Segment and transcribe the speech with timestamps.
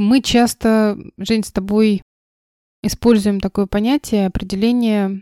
[0.00, 2.00] Мы часто, Жень, с тобой
[2.82, 5.20] используем такое понятие, определение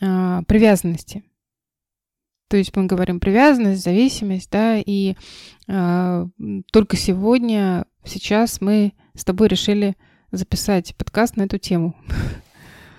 [0.00, 1.24] э, привязанности.
[2.48, 5.16] То есть мы говорим привязанность, зависимость, да, и
[5.66, 6.26] э,
[6.70, 9.96] только сегодня, сейчас мы с тобой решили
[10.30, 11.96] записать подкаст на эту тему.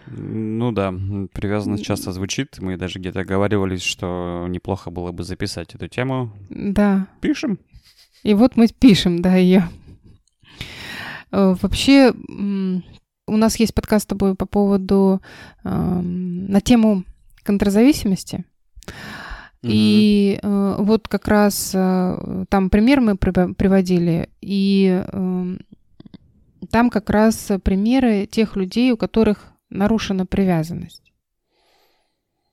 [0.07, 0.91] Ну да,
[1.31, 2.59] привязанность часто звучит.
[2.59, 6.33] Мы даже где-то оговаривались, что неплохо было бы записать эту тему.
[6.49, 7.07] Да.
[7.21, 7.59] Пишем.
[8.23, 9.69] И вот мы пишем, да, ее.
[11.33, 12.13] Э, вообще,
[13.25, 15.21] у нас есть подкаст с тобой по поводу
[15.63, 17.03] э, на тему
[17.43, 18.45] контрзависимости.
[19.63, 25.57] И э, вот как раз э, там пример мы приводили, и э,
[26.69, 31.13] там как раз примеры тех людей, у которых нарушена привязанность.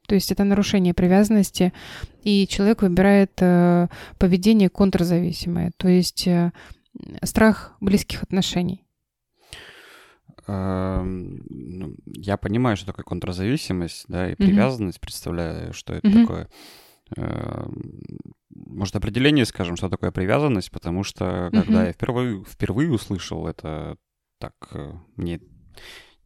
[0.06, 1.72] То есть это нарушение привязанности,
[2.22, 6.52] и человек выбирает э, поведение контрзависимое, то есть э,
[7.22, 8.84] страх близких отношений.
[10.46, 15.02] Эм, ну, я понимаю, что такое контрзависимость, да, и привязанность, mm-hmm.
[15.02, 16.20] представляю, что это mm-hmm.
[16.20, 16.48] такое.
[17.16, 18.00] Эм,
[18.54, 21.86] может, определение скажем, что такое привязанность, потому что когда mm-hmm.
[21.86, 23.96] я впервые, впервые услышал это,
[24.38, 25.40] так э, мне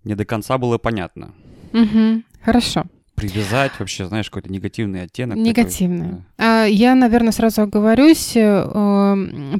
[0.04, 1.34] не до конца было понятно.
[1.72, 2.84] Угу, хорошо.
[3.14, 5.36] Привязать вообще, знаешь, какой-то негативный оттенок.
[5.36, 6.08] Негативный.
[6.08, 6.64] Такой, да.
[6.64, 8.36] Я, наверное, сразу оговорюсь.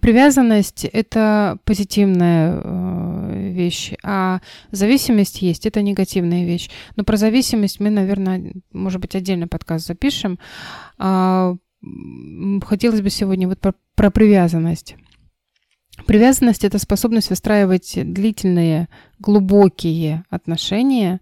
[0.01, 6.71] Привязанность— это позитивная э, вещь, а зависимость есть— это негативная вещь.
[6.97, 10.39] Но про зависимость мы, наверное, может быть, отдельный подкаст запишем.
[10.99, 11.57] А,
[12.65, 14.97] хотелось бы сегодня вот про, про привязанность.
[16.07, 18.89] Привязанность— это способность выстраивать длительные,
[19.19, 21.21] глубокие отношения,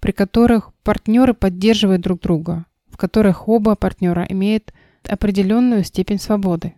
[0.00, 4.72] при которых партнеры поддерживают друг друга, в которых оба партнера имеют
[5.08, 6.74] определенную степень свободы.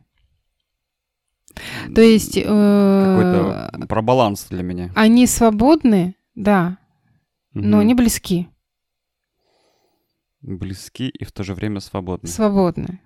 [1.95, 2.37] То есть...
[2.37, 4.93] Э, Какой-то про баланс для меня.
[4.95, 6.79] Они свободны, да,
[7.55, 7.65] угу.
[7.65, 8.49] но не близки.
[10.43, 12.29] Близки и в то же время свободны.
[12.29, 13.01] Свободны.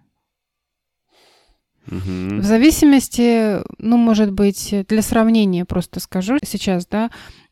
[1.87, 7.11] В зависимости, ну, может быть, для сравнения просто скажу сейчас, да,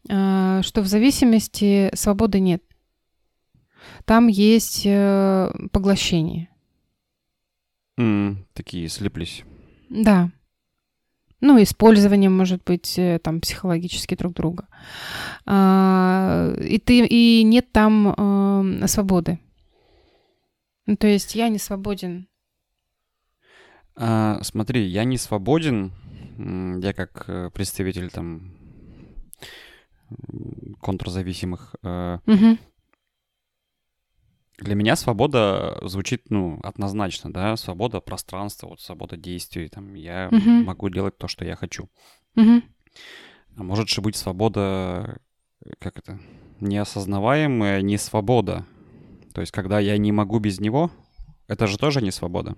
[0.09, 2.63] а, что в зависимости свободы нет.
[4.05, 6.51] Там есть э, поглощение.
[7.99, 9.45] Mm, такие слеплись.
[9.89, 10.31] Да.
[11.41, 14.67] Ну, использование, может быть, э, там, психологически друг друга.
[15.47, 19.39] А, и, ты, и нет там э, свободы.
[20.87, 22.29] Ну, то есть я не свободен
[24.01, 25.93] а, смотри, я не свободен.
[26.81, 28.53] Я как э, представитель там
[30.81, 31.75] контрзависимых.
[31.83, 32.59] Угу.
[34.59, 40.51] Для меня свобода звучит, ну, однозначно, да, свобода пространства, вот свобода действий, там, я угу.
[40.51, 41.89] могу делать то, что я хочу.
[42.35, 42.63] Угу.
[43.57, 45.19] А может же быть свобода,
[45.79, 46.19] как это,
[46.61, 48.67] неосознаваемая не свобода.
[49.33, 50.91] То есть, когда я не могу без него,
[51.47, 52.57] это же тоже не свобода.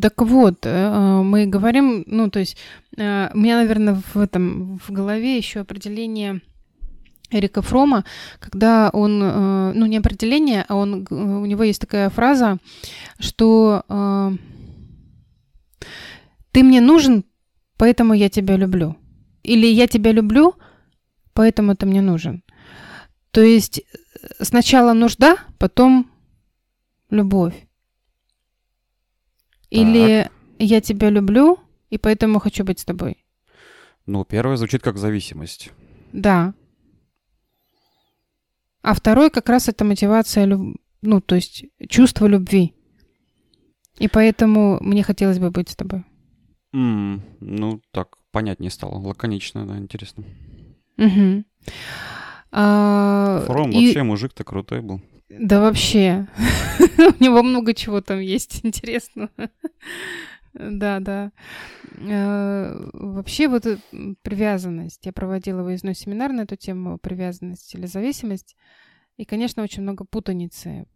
[0.00, 2.56] Так вот, э, мы говорим, ну, то есть,
[2.96, 6.40] э, у меня, наверное, в этом в голове еще определение
[7.32, 8.04] Эрика Фрома,
[8.38, 12.58] когда он, э, ну, не определение, а он, у него есть такая фраза,
[13.18, 13.84] что
[16.52, 17.24] ты мне нужен,
[17.76, 18.96] поэтому я тебя люблю.
[19.42, 20.54] Или я тебя люблю,
[21.32, 22.42] поэтому ты мне нужен.
[23.30, 23.82] То есть
[24.40, 26.10] сначала нужда, потом
[27.10, 27.54] любовь.
[29.70, 30.32] Или так.
[30.58, 33.24] я тебя люблю, и поэтому хочу быть с тобой?
[34.06, 35.70] Ну, первое звучит как зависимость.
[36.12, 36.52] Да.
[38.82, 40.46] А второй как раз это мотивация,
[41.02, 42.74] ну, то есть чувство любви.
[43.98, 46.04] И поэтому мне хотелось бы быть с тобой.
[46.74, 48.98] Mm, ну, так, понять не стало.
[48.98, 50.24] Лаконично, да, интересно.
[50.98, 51.44] Угу.
[52.50, 53.86] А, Фром и...
[53.86, 55.00] вообще мужик-то крутой был.
[55.28, 56.28] Да вообще.
[56.98, 59.30] У него много чего там есть интересного.
[60.54, 61.32] Да, да.
[61.98, 63.78] Э, вообще вот э,
[64.22, 65.06] привязанность.
[65.06, 68.56] Я проводила выездной семинар на эту тему привязанность или зависимость.
[69.16, 70.86] И, конечно, очень много путаницы.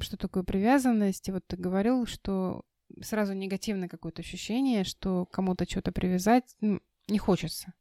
[0.00, 1.28] Что такое привязанность?
[1.28, 2.62] И вот ты говорил, что
[3.00, 7.72] сразу негативное какое-то ощущение, что кому-то что-то привязать ну, не хочется.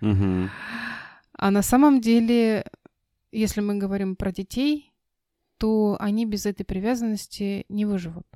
[0.00, 0.48] Угу.
[1.34, 2.64] А на самом деле
[3.32, 4.92] если мы говорим про детей,
[5.56, 8.26] то они без этой привязанности не выживут.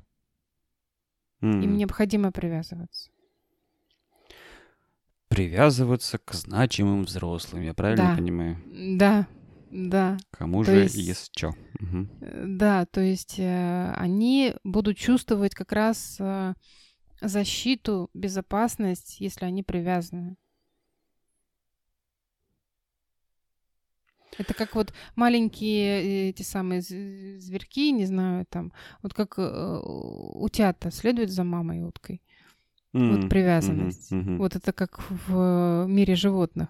[1.41, 1.63] Mm.
[1.63, 3.09] Им необходимо привязываться.
[5.27, 8.15] Привязываться к значимым взрослым, я правильно да.
[8.15, 8.57] понимаю?
[8.65, 9.27] Да,
[9.69, 10.17] да.
[10.31, 11.49] Кому то же есть, есть что?
[11.79, 12.07] Угу.
[12.57, 16.53] Да, то есть э, они будут чувствовать как раз э,
[17.21, 20.37] защиту, безопасность, если они привязаны.
[24.37, 30.91] Это как вот маленькие э, эти самые зверьки, не знаю, там, вот как э, утята
[30.91, 32.21] следуют за мамой уткой.
[32.93, 33.15] Mm-hmm.
[33.15, 34.11] Вот привязанность.
[34.11, 34.37] Mm-hmm.
[34.37, 36.69] Вот это как в мире животных.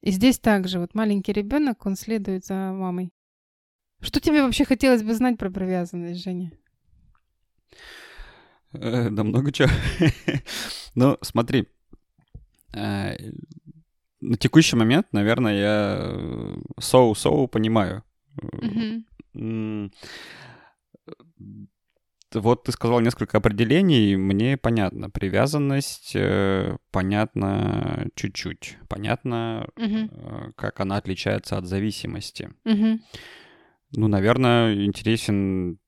[0.00, 3.12] И здесь также вот маленький ребенок, он следует за мамой.
[4.00, 6.52] Что тебе вообще хотелось бы знать про привязанность, Женя?
[8.72, 9.68] Э, да много чего.
[10.94, 11.68] Ну, смотри,
[14.20, 18.02] на текущий момент, наверное, я соу-соу понимаю.
[22.34, 25.08] Вот ты сказал несколько определений, мне понятно.
[25.08, 28.76] Привязанность э, понятно чуть-чуть.
[28.88, 32.50] Понятно, uh как она отличается от зависимости.
[32.66, 32.98] uh
[33.92, 35.78] Ну, наверное, интересен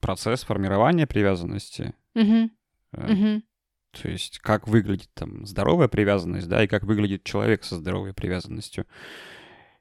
[0.00, 1.94] процесс формирования привязанности.
[2.14, 2.50] Uh-huh.
[2.94, 3.42] Uh-huh.
[3.90, 8.86] То есть как выглядит там здоровая привязанность, да, и как выглядит человек со здоровой привязанностью.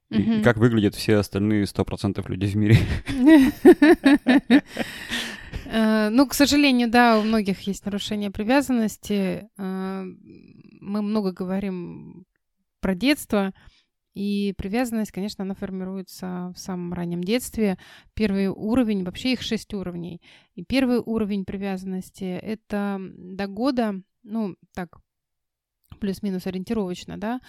[0.09, 0.39] И, uh-huh.
[0.39, 2.77] и как выглядят все остальные сто процентов людей в мире.
[5.71, 9.47] Э, ну, к сожалению, да, у многих есть нарушение привязанности.
[9.57, 10.03] Э,
[10.81, 12.25] мы много говорим
[12.79, 13.53] про детство.
[14.19, 17.77] И привязанность, конечно, она формируется в самом раннем детстве.
[18.15, 20.21] Первый уровень, вообще их шесть уровней.
[20.55, 24.97] И первый уровень привязанности— это до года, ну, так,
[26.01, 27.39] плюс-минус ориентировочно, да,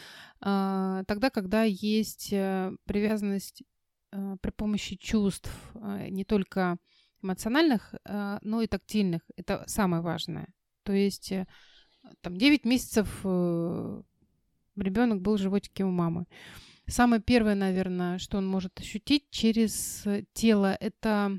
[0.40, 3.64] а, тогда, когда есть э, привязанность
[4.12, 6.76] э, при помощи чувств, э, не только
[7.20, 7.94] эмоциональных,
[8.42, 9.22] но и тактильных.
[9.36, 10.54] Это самое важное.
[10.84, 11.34] То есть
[12.22, 13.22] там 9 месяцев
[14.82, 16.26] ребенок был в животике у мамы.
[16.86, 21.38] Самое первое, наверное, что он может ощутить через тело, это...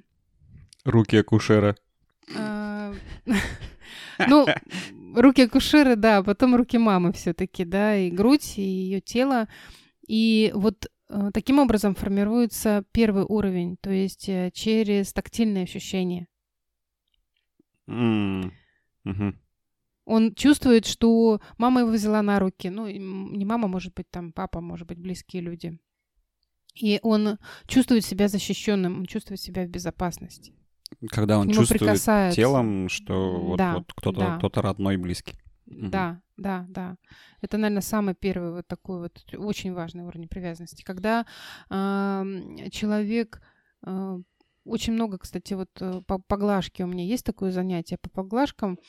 [0.86, 1.76] Руки акушера.
[2.38, 2.94] А,
[4.28, 4.48] ну,
[5.16, 9.48] руки акушера, да, а потом руки мамы все-таки, да, и грудь, и ее тело.
[10.08, 16.28] И вот э, таким образом формируется первый уровень, то есть э, через тактильные ощущения.
[17.88, 18.52] Mm.
[19.06, 19.34] Mm-hmm.
[20.06, 22.70] Он чувствует, что мама его взяла на руки.
[22.70, 25.80] Ну, не мама, может быть, там папа, может быть, близкие люди.
[26.76, 27.38] И он
[27.68, 30.54] чувствует себя защищенным, он чувствует себя в безопасности.
[31.10, 32.02] Когда он чувствует
[32.36, 34.38] телом, что вот, да, вот кто-то, да.
[34.38, 35.36] кто-то родной, близкий.
[35.66, 36.98] Да, да, да.
[37.42, 40.84] Это, наверное, самый первый вот такой вот очень важный уровень привязанности.
[40.84, 41.26] Когда
[41.70, 43.42] э, человек
[43.86, 44.20] э,
[44.66, 48.80] очень много, кстати, вот э, по поглажке у меня есть такое занятие по поглажкам.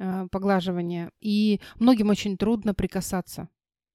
[0.00, 1.12] Э, поглаживания.
[1.20, 3.48] И многим очень трудно прикасаться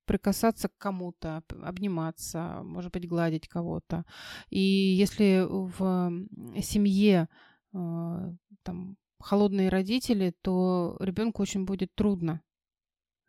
[0.06, 4.06] прикасаться к кому-то, обниматься, может быть, гладить кого-то.
[4.52, 6.28] И если в
[6.62, 7.28] семье
[7.74, 12.44] э, там холодные родители, то ребенку очень будет трудно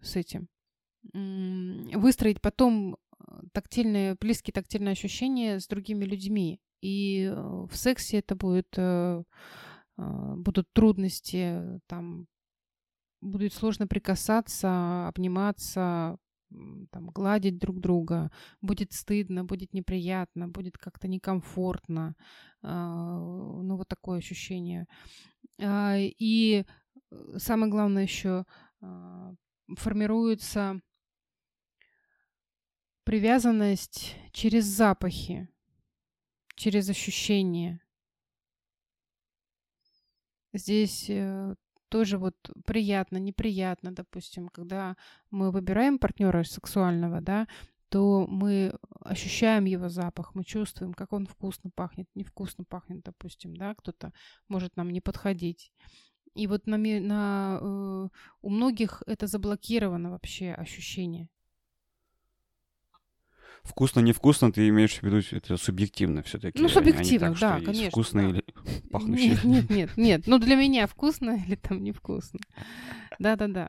[0.02, 0.48] с этим.
[1.14, 6.60] Выстроить потом э, тактильные, близкие тактильные ощущения с другими людьми.
[6.82, 8.78] И в сексе это будет,
[9.96, 12.26] будут трудности, там,
[13.26, 16.18] будет сложно прикасаться, обниматься,
[16.90, 18.30] там, гладить друг друга,
[18.60, 22.14] будет стыдно, будет неприятно, будет как-то некомфортно.
[22.62, 24.86] А, ну, вот такое ощущение.
[25.60, 26.64] А, и
[27.10, 28.44] э, самое главное еще
[28.80, 29.34] а,
[29.76, 30.80] формируется
[33.04, 35.48] привязанность через запахи,
[36.54, 37.80] через ощущения.
[40.52, 41.54] Здесь э,
[41.88, 44.96] тоже вот приятно, неприятно, допустим, когда
[45.30, 47.46] мы выбираем партнера сексуального, да,
[47.88, 53.74] то мы ощущаем его запах, мы чувствуем, как он вкусно пахнет, невкусно пахнет, допустим, да,
[53.74, 54.12] кто-то
[54.48, 55.72] может нам не подходить.
[56.34, 58.08] И вот на, на, э,
[58.42, 61.28] у многих это заблокировано вообще ощущение.
[63.66, 66.60] Вкусно, невкусно, ты имеешь в виду, это субъективно все-таки.
[66.62, 67.90] Ну, субъективно, так, да, конечно.
[67.90, 68.28] Вкусно да.
[68.28, 68.44] или
[68.90, 69.30] пахнущее.
[69.30, 70.22] Нет, нет, нет, нет.
[70.26, 72.38] Ну, для меня вкусно или там невкусно.
[73.18, 73.68] Да-да-да.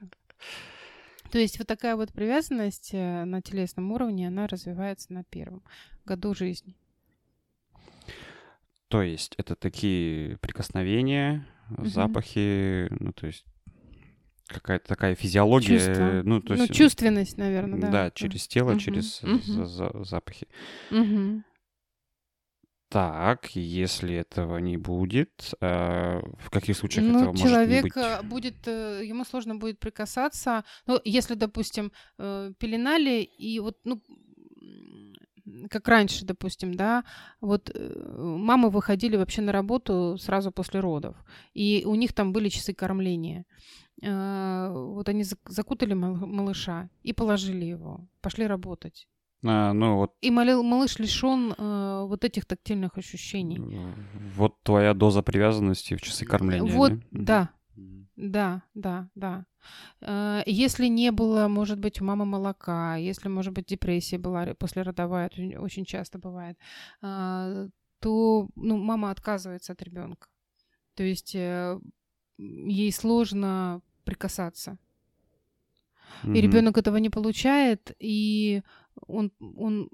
[1.31, 5.63] То есть вот такая вот привязанность э, на телесном уровне, она развивается на первом
[6.05, 6.75] году жизни.
[8.87, 11.85] То есть это такие прикосновения, угу.
[11.87, 13.45] запахи, ну то есть
[14.47, 15.77] какая-то такая физиология.
[15.77, 16.21] Чувство.
[16.23, 17.89] Ну, то ну, есть, ну, чувственность, наверное, да.
[17.89, 18.79] Да, через тело, угу.
[18.79, 19.39] через угу.
[19.39, 20.47] За, за, запахи.
[20.91, 21.43] Угу.
[22.89, 28.29] Так, если этого не будет, э, в каких случаях ну, этого человек может не быть?
[28.29, 30.63] будет, э, ему сложно будет прикасаться.
[30.85, 34.01] Ну, если, допустим, э, пеленали и вот, ну,
[35.69, 37.03] как раньше, допустим, да,
[37.41, 41.15] вот э, мамы выходили вообще на работу сразу после родов,
[41.53, 43.45] и у них там были часы кормления.
[44.01, 49.07] Э, вот они закутали малыша и положили его, пошли работать.
[49.45, 50.13] А, ну вот.
[50.21, 53.59] И малыш лишен э, вот этих тактильных ощущений.
[54.35, 56.71] Вот твоя доза привязанности в часы кормления.
[56.71, 57.51] Вот, да,
[58.15, 59.45] да, да, да.
[60.01, 65.27] Э, если не было, может быть, у мамы молока, если, может быть, депрессия была послеродовая,
[65.27, 66.57] это очень часто бывает,
[67.01, 70.27] э, то ну, мама отказывается от ребенка.
[70.95, 71.35] То есть
[72.37, 74.77] ей сложно прикасаться.
[76.23, 76.37] Mm-hmm.
[76.37, 78.63] И ребенок этого не получает, и
[79.05, 79.89] он, он,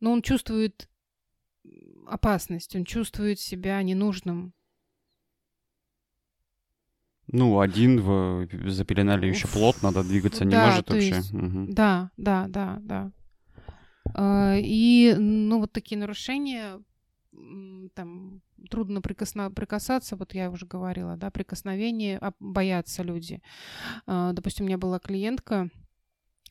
[0.00, 0.88] но он чувствует
[2.06, 4.52] опасность, он чувствует себя ненужным.
[7.30, 11.08] Ну, один в, запеленали еще плод, надо двигаться не да, может вообще.
[11.08, 11.66] Есть, угу.
[11.68, 13.12] Да, да, да, да.
[14.14, 16.80] А, и, ну, вот такие нарушения,
[17.94, 23.42] там, трудно прикосно, прикасаться, вот я уже говорила, да, прикосновение, а, боятся люди.
[24.06, 25.70] А, допустим, у меня была клиентка,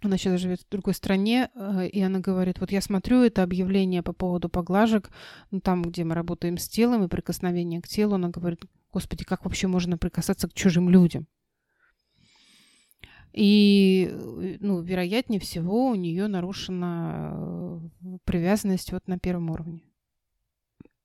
[0.02, 4.04] она сейчас живет в другой стране, э, и она говорит, вот я смотрю это объявление
[4.04, 5.10] по поводу поглажек,
[5.50, 8.64] ну, там, где мы работаем с телом и прикосновение к телу, она говорит,
[8.94, 11.28] господи, как вообще можно прикасаться к чужим людям?
[13.34, 19.82] И, э, ну, вероятнее всего, у нее нарушена э, привязанность вот на первом уровне.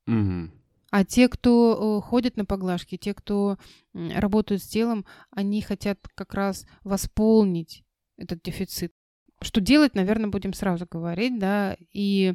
[0.07, 0.51] Угу.
[0.91, 3.57] А те, кто ходит на поглажки, те, кто
[3.95, 7.83] работают с телом, они хотят как раз восполнить
[8.19, 8.93] этот дефицит.
[9.41, 12.35] Что делать, наверное, будем сразу говорить, да, и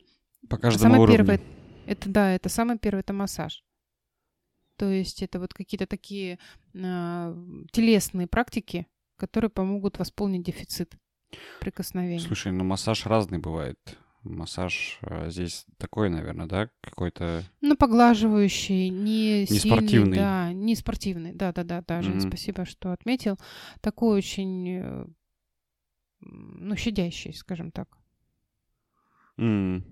[0.50, 1.17] по каждому самое уровню.
[1.17, 1.41] первое,
[1.86, 3.63] это да, это самое первое, это массаж.
[4.75, 6.39] То есть это вот какие-то такие
[6.74, 7.36] э,
[7.71, 10.97] телесные практики, которые помогут восполнить дефицит
[11.59, 12.19] прикосновения.
[12.19, 13.97] Слушай, ну массаж разный бывает.
[14.27, 17.43] Массаж э, здесь такой, наверное, да, какой-то.
[17.62, 22.27] Ну поглаживающий, не, не сильный, спортивный, да, не спортивный, да, да, да, да, Жень, mm-hmm.
[22.27, 23.38] спасибо, что отметил.
[23.81, 25.05] Такой очень э,
[26.22, 27.98] ну, щадящий, скажем так.
[29.38, 29.84] Mm.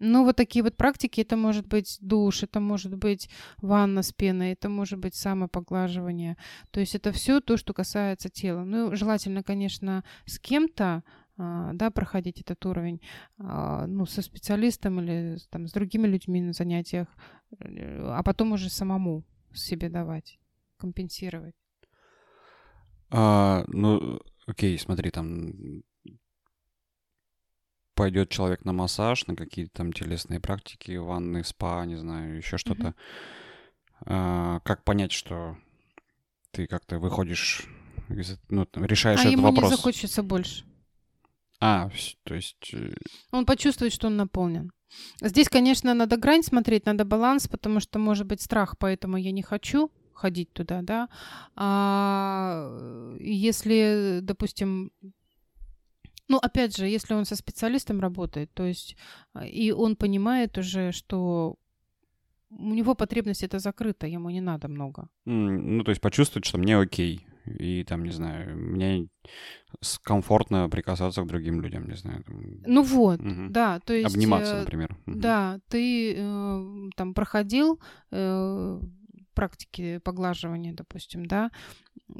[0.00, 4.52] Ну, вот такие вот практики, это может быть душ, это может быть ванна с пеной,
[4.52, 6.36] это может быть самопоглаживание.
[6.70, 8.62] То есть это все то, что касается тела.
[8.64, 11.02] Ну, желательно, конечно, с кем-то,
[11.38, 13.00] да, проходить этот уровень,
[13.38, 17.06] а, ну, со специалистом или там, с другими людьми на занятиях,
[17.60, 20.40] э, а потом уже самому себе давать,
[20.78, 21.54] компенсировать.
[23.10, 25.82] А, ну, окей, смотри, там
[27.94, 32.88] пойдет человек на массаж, на какие-то там телесные практики, ванны, спа, не знаю, еще что-то.
[32.88, 32.94] Mm-hmm.
[34.06, 35.56] А, как понять, что
[36.50, 37.66] ты как-то выходишь,
[38.08, 39.70] из, ну, решаешь а этот ему вопрос?
[39.70, 40.67] не захочется больше.
[41.60, 41.90] А,
[42.24, 42.72] то есть...
[42.72, 42.94] Э,
[43.32, 44.70] он почувствует, что он наполнен.
[45.20, 49.42] Здесь, конечно, надо грань смотреть, надо баланс, потому что может быть страх, поэтому я не
[49.42, 51.08] хочу ходить туда, да.
[51.56, 54.90] А если, допустим,
[56.28, 58.96] ну, опять же, если он со специалистом работает, то есть
[59.32, 61.56] а, и он понимает уже, что
[62.50, 65.08] у него потребность это закрыта, ему не надо много.
[65.26, 67.26] Mm, ну, то есть почувствовать, что мне окей.
[67.58, 69.08] И там, не знаю, мне
[70.02, 72.22] комфортно прикасаться к другим людям, не знаю.
[72.24, 72.62] Там...
[72.66, 73.48] Ну вот, угу.
[73.50, 74.14] да, то есть...
[74.14, 74.96] Обниматься, э, например.
[75.06, 75.18] Угу.
[75.18, 78.80] Да, ты э, там проходил э,
[79.34, 81.50] практики поглаживания, допустим, да,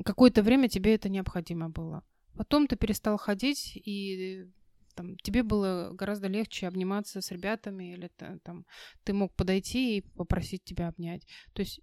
[0.04, 2.02] какое-то время тебе это необходимо было.
[2.37, 4.47] Потом ты перестал ходить, и
[4.94, 8.11] там, тебе было гораздо легче обниматься с ребятами, или
[8.42, 8.66] там,
[9.04, 11.26] ты мог подойти и попросить тебя обнять.
[11.52, 11.80] То есть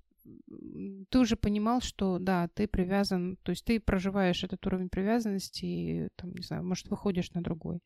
[1.10, 6.08] ты уже понимал, что да, ты привязан, то есть ты проживаешь этот уровень привязанности и,
[6.16, 7.82] там, не знаю, может, выходишь на другой.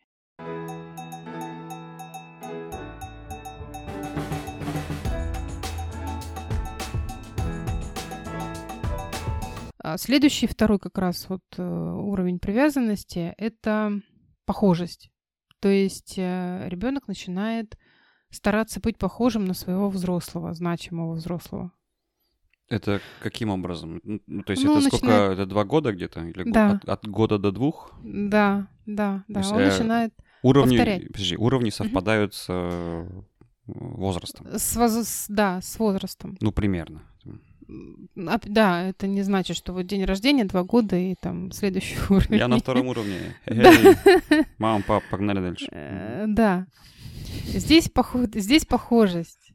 [9.81, 14.01] А следующий, второй как раз вот э, уровень привязанности– это
[14.46, 15.10] похожесть.
[15.62, 17.77] То есть э, ребенок начинает
[18.29, 21.72] стараться быть похожим на своего взрослого, значимого взрослого.
[22.70, 24.00] Это каким образом?
[24.04, 24.94] Ну, то есть ну, это начинает...
[24.94, 25.14] сколько?
[25.34, 26.22] Это два года где-то?
[26.22, 26.72] Или да.
[26.72, 27.92] от, от года до двух?
[28.04, 29.42] Да, да, да.
[29.52, 31.08] Он э, начинает уровни, повторять.
[31.08, 32.38] Подожди, уровни совпадают угу.
[32.38, 33.08] с
[33.66, 34.48] возрастом?
[34.56, 35.26] С, воз...
[35.30, 36.38] Да, с возрастом.
[36.42, 37.02] Ну, примерно.
[38.28, 42.38] А, да, это не значит, что вот день рождения, два года и там следующий уровень.
[42.38, 43.36] Я на втором уровне.
[44.60, 45.68] Мама, папа, погнали дальше.
[45.72, 46.68] Э, да.
[47.46, 48.36] Здесь, поход...
[48.36, 49.54] Здесь похожесть.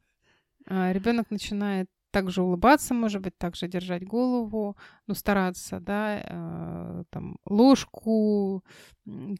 [0.66, 4.76] А, Ребенок начинает также улыбаться, может быть, также держать голову,
[5.08, 8.62] ну, стараться, да, э, там, ложку,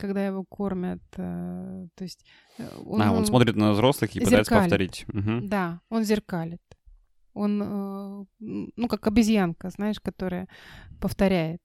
[0.01, 2.27] когда его кормят, э, то есть...
[2.85, 4.29] Он, а, он смотрит на взрослых и зеркалит.
[4.29, 5.07] пытается повторить.
[5.09, 5.47] Угу.
[5.49, 6.63] Да, он зеркалит.
[7.33, 10.49] Он, э, ну, как обезьянка, знаешь, которая
[11.01, 11.63] повторяет.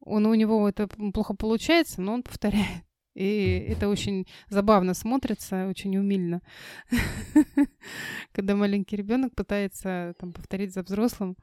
[0.00, 2.87] он у него это плохо получается, но он повторяет.
[3.18, 6.40] И это очень забавно смотрится, очень умильно,
[8.32, 11.36] когда маленький ребенок пытается там, повторить за взрослым,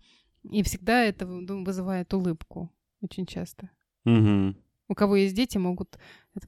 [0.43, 3.71] и всегда это вызывает улыбку очень часто.
[4.05, 4.55] Угу.
[4.87, 5.99] У кого есть дети, могут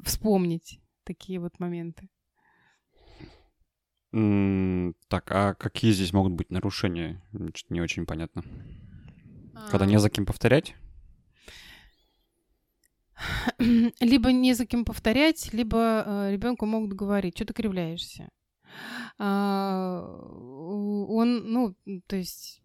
[0.06, 2.10] вспомнить такие вот моменты.
[5.10, 7.22] так, а какие здесь могут быть нарушения?
[7.70, 8.46] Не очень понятно.
[9.72, 9.90] Когда а.
[9.90, 10.74] не за кем повторять?
[14.00, 18.30] либо не за кем повторять, либо э, ребенку могут говорить, что ты кривляешься.
[19.18, 20.04] А,
[21.10, 21.76] он, ну,
[22.08, 22.62] то есть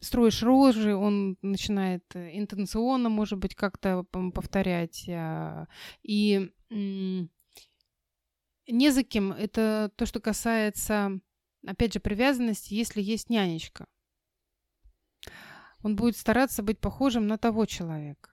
[0.00, 5.08] строишь рожи, он начинает интенционно, может быть, как-то повторять.
[5.08, 5.66] А,
[6.02, 7.30] и не
[8.90, 9.32] за кем.
[9.32, 11.20] Это то, что касается,
[11.66, 13.86] опять же, привязанности, если есть нянечка.
[15.82, 18.31] Он будет стараться быть похожим на того человека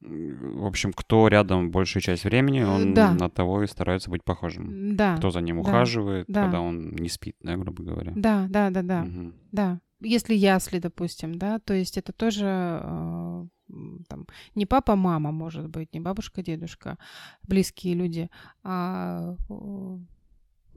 [0.00, 3.12] в общем, кто рядом большую часть времени, он да.
[3.14, 4.96] на того и старается быть похожим.
[4.96, 5.16] Да.
[5.16, 6.44] Кто за ним ухаживает, да.
[6.44, 8.12] когда он не спит, да, грубо говоря.
[8.14, 9.02] Да, да, да, да.
[9.02, 9.32] Угу.
[9.52, 9.80] Да.
[10.00, 13.46] Если ясли, допустим, да, то есть это тоже э,
[14.08, 16.98] там, не папа, мама, может быть, не бабушка, дедушка,
[17.42, 18.30] близкие люди,
[18.62, 19.98] а э,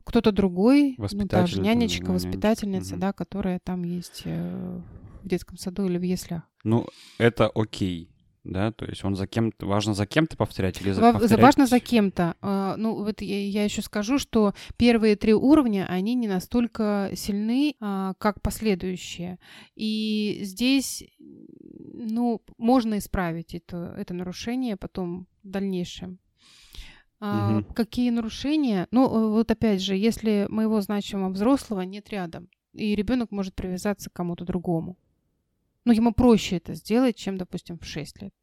[0.03, 3.01] кто-то другой, ну, даже нянечка, воспитательница, угу.
[3.01, 4.81] да, которая там есть э,
[5.21, 6.41] в детском саду или в яслях.
[6.63, 6.87] Ну,
[7.19, 8.11] это окей
[8.43, 11.39] да, то есть он за кем-то, важно за кем-то повторять или за повторять?
[11.39, 12.35] Важно за кем-то.
[12.41, 17.75] А, ну, вот я, я еще скажу, что первые три уровня, они не настолько сильны,
[17.79, 19.37] а, как последующие.
[19.75, 26.17] И здесь, ну, можно исправить это, это нарушение потом в дальнейшем.
[27.19, 27.75] Угу.
[27.75, 28.87] Какие нарушения?
[28.89, 34.13] Ну, вот опять же, если моего значимого взрослого нет рядом, и ребенок может привязаться к
[34.13, 34.97] кому-то другому.
[35.85, 38.33] Ну, ему проще это сделать, чем, допустим, в 6 лет.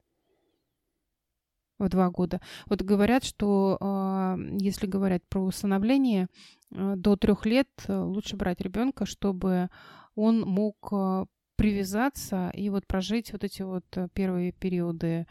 [1.78, 2.40] В 2 года.
[2.66, 6.26] Вот говорят, что э, если говорить про усыновление,
[6.72, 9.70] э, до 3 лет э, лучше брать ребенка, чтобы
[10.16, 15.26] он мог э, привязаться и вот прожить вот эти вот э, первые периоды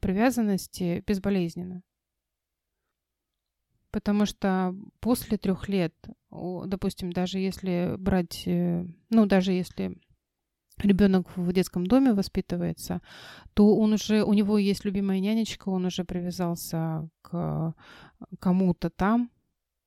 [0.00, 1.82] привязанности безболезненно.
[3.94, 5.94] Потому что после трех лет,
[6.32, 9.96] допустим, даже если брать, э, ну, даже если
[10.78, 13.00] ребенок в детском доме воспитывается,
[13.54, 17.74] то он уже, у него есть любимая нянечка, он уже привязался к
[18.40, 19.30] кому-то там,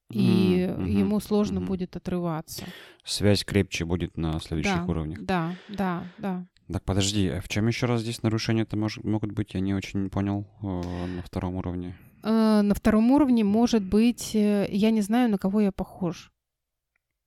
[0.10, 0.90] и mm-hmm.
[0.90, 1.66] ему сложно mm-hmm.
[1.66, 2.66] будет отрываться.
[3.04, 5.20] Связь крепче будет на следующих да, уровнях.
[5.24, 6.48] Да, да, да.
[6.72, 9.54] Так, подожди, а в чем еще раз здесь нарушения-то мож- могут быть?
[9.54, 11.98] Я не очень понял э, на втором уровне.
[12.24, 16.32] Э, на втором уровне может быть, э, я не знаю, на кого я похож.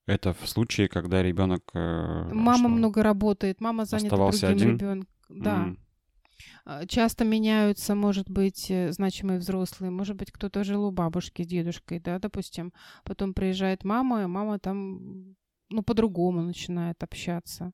[0.07, 1.63] Это в случае, когда ребенок...
[1.75, 2.69] Э, мама что?
[2.69, 5.09] много работает, мама занята другим ребенком.
[5.29, 5.69] Да.
[5.69, 5.77] Mm.
[6.87, 9.91] Часто меняются, может быть, э, значимые взрослые.
[9.91, 12.73] Может быть, кто-то жил у бабушки с дедушкой, да, допустим.
[13.05, 15.37] Потом приезжает мама, и мама там
[15.69, 17.73] ну, по-другому начинает общаться.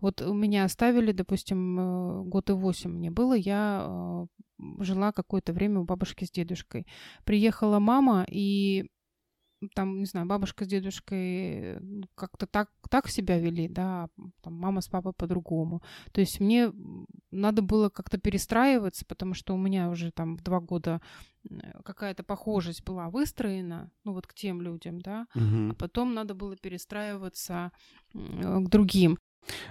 [0.00, 4.26] Вот у меня оставили, допустим, э, год и восемь мне было, я
[4.80, 6.86] жила какое-то время у бабушки с дедушкой.
[7.24, 8.90] Приехала мама, и
[9.74, 14.08] там, не знаю, бабушка с дедушкой ну, как-то так, так себя вели, да,
[14.42, 15.82] там мама с папой по-другому.
[16.12, 16.72] То есть мне
[17.30, 21.00] надо было как-то перестраиваться, потому что у меня уже там в два года
[21.84, 25.70] какая-то похожесть была выстроена, ну вот к тем людям, да, угу.
[25.70, 27.72] а потом надо было перестраиваться
[28.12, 29.18] к другим.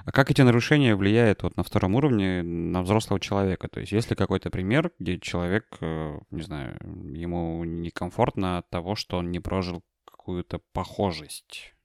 [0.05, 3.67] А как эти нарушения влияют вот на втором уровне на взрослого человека?
[3.67, 6.77] То есть есть ли какой-то пример, где человек, э, не знаю,
[7.13, 11.75] ему некомфортно от того, что он не прожил какую-то похожесть?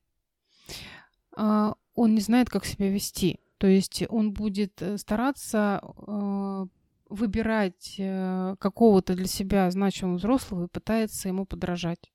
[1.36, 3.40] А, он не знает, как себя вести.
[3.58, 6.66] То есть он будет э, стараться э,
[7.08, 8.00] выбирать
[8.58, 12.10] какого-то для себя значимого взрослого и пытается ему подражать.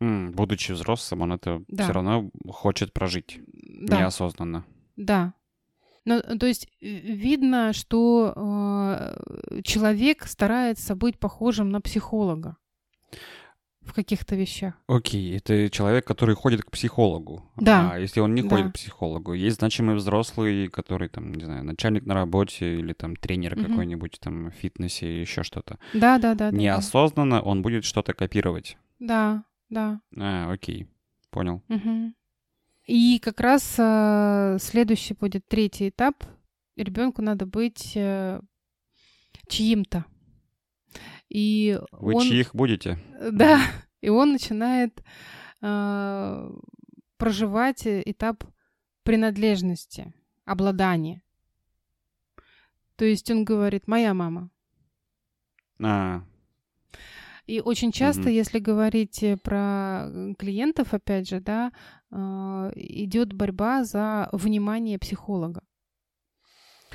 [0.00, 1.84] Будучи взрослым, он это да.
[1.84, 4.00] все равно хочет прожить да.
[4.00, 4.64] неосознанно.
[4.96, 5.34] Да.
[6.04, 12.56] Ну, то есть видно, что э, человек старается быть похожим на психолога
[13.80, 14.74] в каких-то вещах.
[14.86, 17.44] Окей, это человек, который ходит к психологу.
[17.56, 17.92] Да.
[17.92, 18.48] А если он не да.
[18.48, 23.16] ходит к психологу, есть значимый взрослый, который там, не знаю, начальник на работе или там
[23.16, 23.66] тренер угу.
[23.66, 25.78] какой-нибудь там в фитнесе, еще что-то.
[25.92, 26.50] Да, да, да.
[26.50, 27.42] Неосознанно да.
[27.42, 28.76] он будет что-то копировать.
[28.98, 30.00] Да, да.
[30.16, 30.88] А, окей,
[31.30, 31.62] понял.
[31.68, 32.14] Угу.
[32.86, 36.24] И как раз э, следующий будет третий этап.
[36.76, 38.40] Ребенку надо быть э,
[39.48, 40.04] чьим-то.
[41.28, 42.98] И Вы он, чьих будете?
[43.32, 43.60] Да,
[44.00, 45.02] и он начинает
[45.62, 46.50] э,
[47.16, 48.44] проживать этап
[49.02, 50.12] принадлежности,
[50.44, 51.22] обладания.
[52.96, 54.50] То есть он говорит «моя мама».
[55.82, 56.22] А,
[57.46, 58.30] и очень часто, Мгм.
[58.30, 61.72] если говорить э, про э, клиентов, опять же, да,
[62.10, 65.62] а, идет борьба за внимание психолога.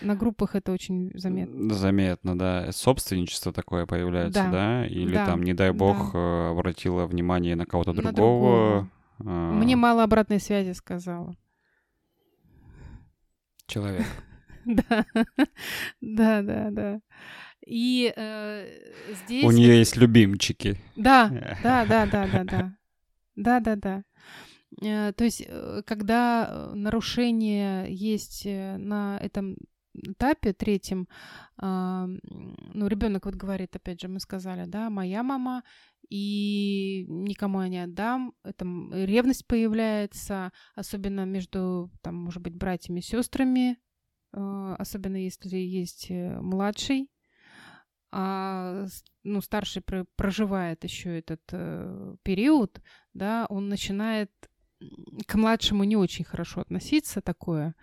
[0.01, 1.73] На группах это очень заметно.
[1.73, 2.71] Заметно, да.
[2.71, 4.88] Собственничество такое появляется, Да, да?
[4.88, 6.19] Или да, там, не дай бог, да.
[6.19, 8.89] э, обратила внимание на кого-то На другого.
[9.19, 11.35] а, Мне мало обратной связи сказала.
[13.67, 14.05] Человек.
[14.65, 15.05] Да,
[16.01, 16.99] да, да, да.
[17.69, 18.65] И э,
[19.25, 19.45] здесь...
[19.45, 20.75] У нее есть любимчики.
[20.95, 21.29] Да,
[21.63, 22.77] да, да, да, да, да.
[23.36, 24.03] Да, да, да.
[24.82, 29.55] Э, То есть, э, когда э, нарушение есть на этом
[29.93, 31.08] этапе третьем,
[31.58, 35.63] а, ну, ребенок вот говорит, опять же, мы сказали, да, моя мама,
[36.10, 43.01] и никому я не отдам, это м, ревность появляется, особенно между, там, может быть, братьями,
[43.01, 43.77] сестрами,
[44.34, 47.10] э, особенно если есть младший,
[48.12, 48.86] а
[49.24, 52.82] ну, старший про- проживает еще этот э, период,
[53.13, 54.32] да, он начинает
[55.28, 57.76] к младшему не очень хорошо относиться, такое,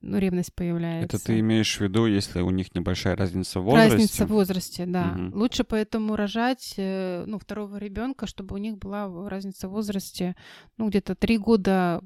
[0.00, 1.16] ну, ревность появляется.
[1.16, 3.92] Это ты имеешь в виду, если у них небольшая разница в возрасте?
[3.92, 5.04] Разница в возрасте, да.
[5.12, 5.34] Мгм.
[5.38, 10.34] Лучше поэтому рожать, э, ну, второго ребенка, чтобы у них была разница в возрасте,
[10.76, 12.02] ну, где-то три года,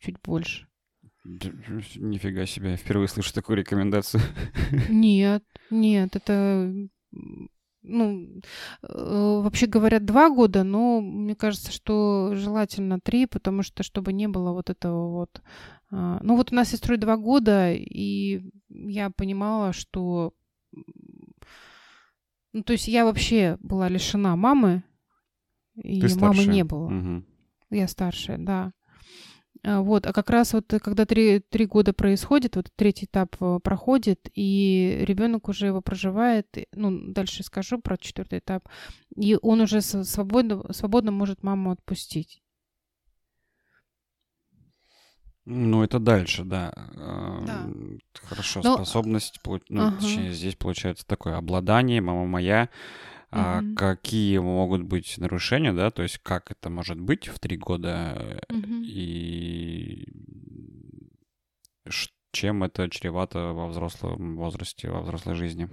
[0.00, 0.66] чуть больше.
[1.24, 4.22] Нифига себе, я впервые слышу такую рекомендацию.
[4.88, 6.72] Нет, нет, это,
[7.84, 8.40] ну,
[8.82, 14.26] э, вообще говорят два года, но мне кажется, что желательно три, потому что чтобы не
[14.26, 15.42] было вот этого вот.
[15.90, 20.32] а, Ну вот у нас сестрой два года, и я понимала, что,
[22.52, 24.82] ну то есть я вообще была лишена мамы,
[25.76, 26.54] и Ты мамы старшая.
[26.54, 26.88] не было.
[26.88, 27.26] Мгм.
[27.70, 28.72] Я старшая, да.
[29.64, 33.36] А, Вот, а как раз вот э, когда три, три года происходит, вот третий этап
[33.40, 38.68] э, проходит, и ребенок уже его проживает, ну, дальше скажу про четвертый этап,
[39.16, 42.42] и он уже свободно, свободно может маму отпустить.
[45.46, 46.72] Ну, это дальше, да.
[46.76, 47.66] Да.
[48.22, 49.96] Хорошо, Ну, способность, ну, ага.
[50.00, 52.68] точнее, здесь получается такое обладание, мама моя.
[53.36, 53.74] А Мгм.
[53.74, 58.84] какие могут быть нарушения, да, то есть как это может быть в три года Мгм.
[58.84, 60.06] и
[62.30, 65.68] чем это чревато во взрослом возрасте, во взрослой жизни?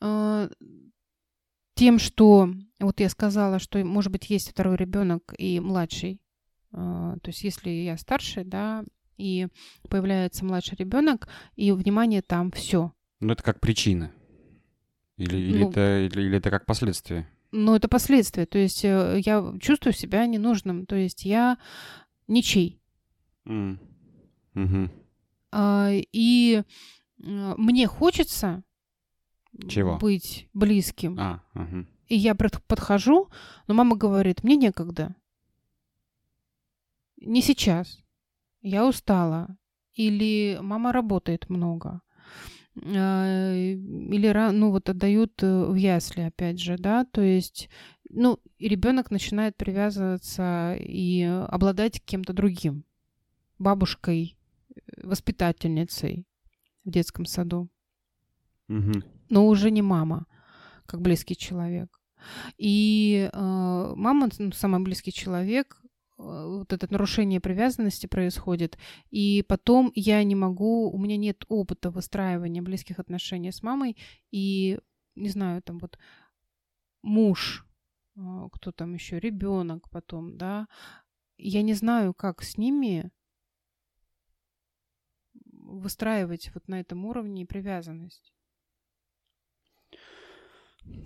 [0.00, 0.48] А,
[1.74, 2.48] Тем, что
[2.80, 6.20] вот я сказала, что может быть есть второй ребенок и младший.
[6.72, 8.82] А, То есть если я старше, да,
[9.18, 9.48] и
[9.90, 12.92] появляется младший ребенок, и внимание там все.
[13.20, 14.12] Ну, это как причина.
[15.18, 17.28] Или, или, Ну, это, или, или это как последствие?
[17.50, 18.46] Но это последствия.
[18.46, 20.86] То есть э, я чувствую себя ненужным.
[20.86, 21.58] То есть я
[22.28, 22.80] ничей.
[23.46, 23.80] М.
[24.54, 24.90] Мгм.
[25.50, 28.62] А, И э, мне хочется
[29.68, 29.98] Чего?
[29.98, 31.18] быть близким.
[31.18, 31.88] А, мгм.
[32.06, 33.28] И я подхожу,
[33.66, 35.14] но мама говорит, мне некогда.
[37.20, 38.02] Не сейчас.
[38.62, 39.56] Я устала.
[39.94, 42.02] Или мама работает много.
[42.84, 47.68] А, Или ну вот отдают э, в ясли, опять же, да, то есть,
[48.08, 52.84] ну, ребенок начинает привязываться и обладать кем-то другим,
[53.58, 54.36] бабушкой,
[54.74, 56.26] э, воспитательницей
[56.84, 57.68] в детском саду
[58.68, 59.02] Мгм.
[59.30, 60.26] но уже не мама,
[60.86, 62.00] как близкий человек.
[62.58, 65.80] И э, мама, ну, самый близкий человек,
[66.18, 68.76] вот это нарушение привязанности происходит,
[69.10, 73.96] и потом я не могу, у меня нет опыта выстраивания близких отношений с мамой,
[74.30, 74.80] и,
[75.14, 75.98] не знаю, там вот
[77.02, 77.64] муж,
[78.16, 80.66] э, кто там еще, ребенок потом, да,
[81.38, 83.10] я не знаю, как с ними
[85.68, 88.32] выстраивать вот на этом уровне привязанность.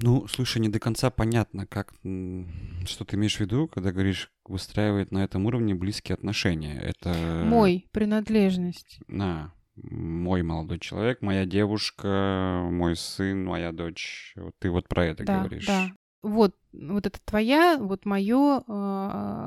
[0.00, 5.12] Ну, слушай, не до конца понятно, как, что ты имеешь в виду, когда говоришь выстраивает
[5.12, 6.80] на этом уровне близкие отношения.
[6.80, 7.44] Это...
[7.44, 8.98] Мой, принадлежность.
[9.06, 14.32] На, мой молодой человек, моя девушка, мой сын, моя дочь.
[14.36, 15.66] Вот ты вот про это да, говоришь.
[15.66, 15.90] Да.
[16.22, 18.58] Вот, вот это твоя, вот мое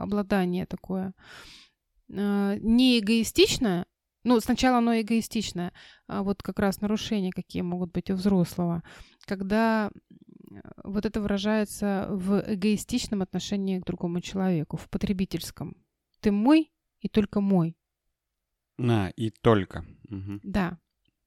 [0.01, 1.13] обладание такое.
[2.09, 3.85] Э, не эгоистичное,
[4.25, 5.71] ну, сначала оно эгоистичное,
[6.07, 8.81] а вот как раз нарушения какие могут быть у взрослого,
[9.25, 10.15] когда э,
[10.83, 15.75] вот это выражается в эгоистичном отношении к другому человеку, в потребительском.
[16.19, 17.77] Ты мой и только мой.
[18.77, 19.85] На, и только.
[20.09, 20.41] Мгм.
[20.43, 20.79] Да.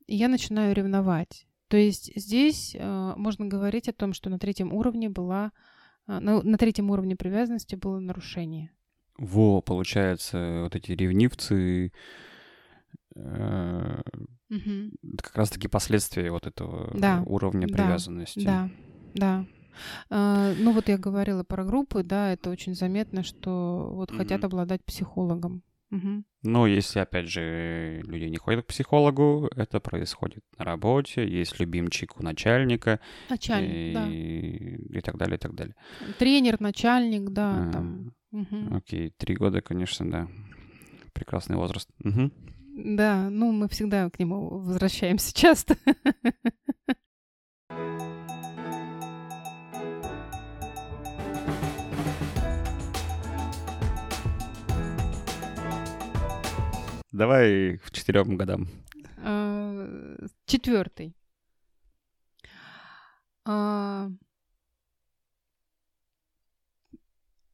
[0.06, 1.46] И я начинаю ревновать.
[1.68, 5.52] То есть здесь э, можно говорить о том, что на третьем уровне была,
[6.06, 8.70] э, на, на третьем уровне привязанности было нарушение.
[9.18, 11.92] Во, получается, вот эти ревнивцы
[13.14, 14.90] угу.
[15.18, 17.22] как раз-таки последствия вот этого да.
[17.26, 18.44] уровня привязанности.
[18.44, 18.70] Да,
[19.14, 19.46] да.
[20.10, 24.18] А, ну вот я говорила про группы, да, это очень заметно, что вот угу.
[24.18, 25.62] хотят обладать психологом.
[25.90, 26.24] Угу.
[26.42, 32.20] Ну, если, опять же, люди не ходят к психологу, это происходит на работе, есть любимчик
[32.20, 33.00] у начальника.
[33.30, 34.98] Начальник, и, да.
[34.98, 35.74] И так далее, и так далее.
[36.18, 37.68] Тренер, начальник, да.
[37.68, 38.14] А, там.
[38.32, 38.76] Угу.
[38.76, 40.28] Окей, три года, конечно, да.
[41.14, 41.88] Прекрасный возраст.
[42.04, 42.30] Угу.
[42.84, 45.76] Да, ну мы всегда к нему возвращаемся часто.
[57.18, 58.68] Давай к четырем годам.
[59.16, 61.16] А, четвертый.
[63.44, 64.08] А,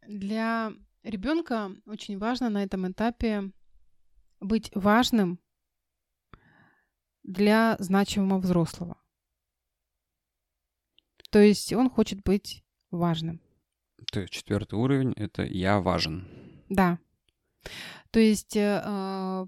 [0.07, 0.71] для
[1.03, 3.53] ребенка очень важно на этом этапе
[4.39, 5.41] быть важным
[7.23, 8.99] для значимого взрослого.
[11.31, 13.41] То есть он хочет быть важным.
[14.13, 16.29] То есть четвертый уровень это я важен.
[16.69, 16.99] Да.
[18.11, 19.47] То есть э, а,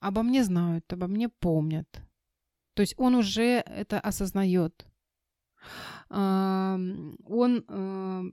[0.00, 2.02] обо мне знают, обо мне помнят.
[2.74, 4.86] То есть он уже это осознает.
[6.10, 7.16] Он
[7.68, 8.24] э,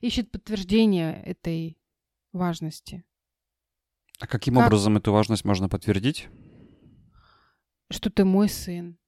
[0.00, 1.78] ищет подтверждение этой
[2.32, 3.04] важности.
[4.18, 4.66] А каким как...
[4.66, 6.28] образом эту важность можно подтвердить?
[7.90, 8.98] Что ты мой сын.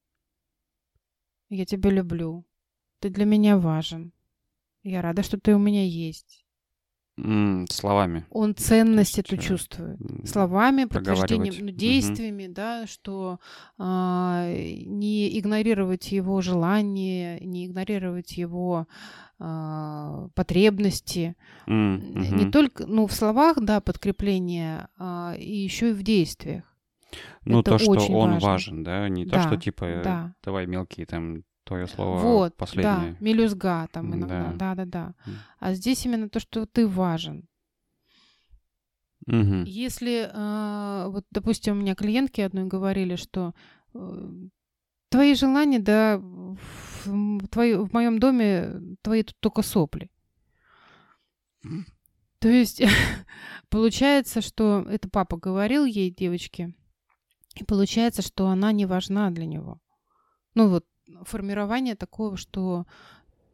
[1.49, 2.47] Я тебя люблю.
[3.01, 4.13] Ты для меня важен.
[4.83, 6.47] Я рада, что ты у меня есть.
[7.23, 8.25] Mm, словами.
[8.31, 9.99] Он ценность есть, эту чувствует.
[10.25, 12.55] Словами, подтверждением, ну, действиями, угу.
[12.55, 13.41] да, что
[13.79, 14.47] а,
[14.87, 18.87] не игнорировать его желания, не игнорировать его
[19.39, 21.37] а, потребности.
[21.67, 22.35] Mm, угу.
[22.37, 26.65] Не только, ну, в словах, да, подкрепление, а, и еще и в действиях.
[27.45, 28.49] Ну, Это то, что он важно.
[28.49, 30.35] важен, да, не да, то, что типа да.
[30.43, 33.13] давай мелкие там твое слово вот, последнее.
[33.13, 35.15] Да, мелюзга там иногда, да-да-да.
[35.59, 37.49] А здесь именно то, что ты важен.
[39.27, 39.65] Угу.
[39.67, 43.55] Если, э, вот, допустим, у меня клиентки одной говорили, что
[43.95, 44.31] э,
[45.11, 50.11] твои желания, да, в, твои, в моем доме твои тут только сопли.
[52.39, 52.83] То есть
[53.69, 56.75] получается, что это папа говорил ей, девочке,
[57.55, 59.81] и получается, что она не важна для него.
[60.55, 60.87] Ну вот
[61.25, 62.87] формирование такого, что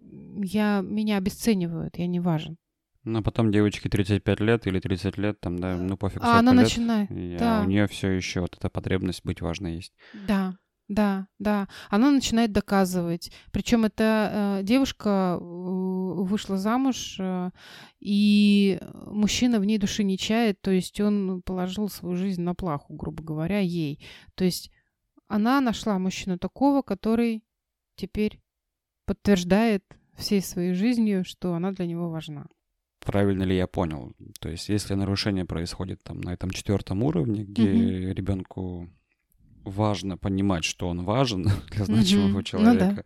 [0.01, 2.57] я, меня обесценивают, я не важен.
[3.05, 6.53] Ну, а потом девочке 35 лет или 30 лет, там, да, ну пофиг, А она
[6.53, 7.61] лет, начинает, и, да.
[7.61, 9.93] А у нее все еще вот эта потребность быть важной есть.
[10.27, 10.57] Да,
[10.89, 11.69] да, да.
[11.89, 13.33] Она начинает доказывать.
[13.53, 17.51] Причем эта э, девушка э, вышла замуж, э,
[18.01, 22.95] и мужчина в ней души не чает, то есть он положил свою жизнь на плаху,
[22.95, 24.05] грубо говоря, ей.
[24.35, 24.73] То есть
[25.29, 27.43] она нашла мужчину такого, который
[27.97, 28.41] теперь
[29.07, 29.85] подтверждает
[30.17, 32.47] всей своей жизнью, что она для него важна.
[33.01, 34.13] Правильно ли я понял?
[34.41, 38.15] То есть, если нарушение происходит там на этом четвертом уровне, где mm-hmm.
[38.15, 38.89] ребенку
[39.65, 42.45] важно понимать, что он важен для значимого mm-hmm.
[42.45, 43.05] человека, ну, да.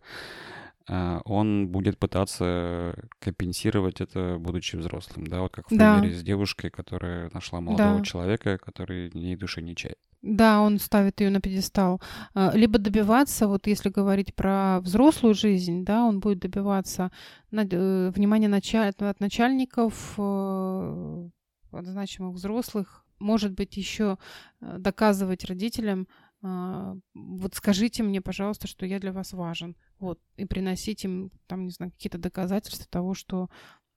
[0.87, 5.99] А, он будет пытаться компенсировать это, будучи взрослым, да, вот как в да.
[5.99, 8.03] примере с девушкой, которая нашла молодого да.
[8.03, 9.99] человека, который ни души не чает.
[10.21, 11.99] Да, он ставит ее на пьедестал.
[12.33, 17.11] А, либо добиваться, вот если говорить про взрослую жизнь, да, он будет добиваться
[17.51, 18.93] э, внимания началь...
[18.97, 21.29] от начальников, э,
[21.71, 24.19] от значимых взрослых, может быть, еще
[24.61, 26.07] э, доказывать родителям,
[26.43, 29.75] а, вот скажите мне, пожалуйста, что я для вас важен.
[29.99, 33.49] Вот, и приносить им, там, не знаю, какие-то доказательства того, что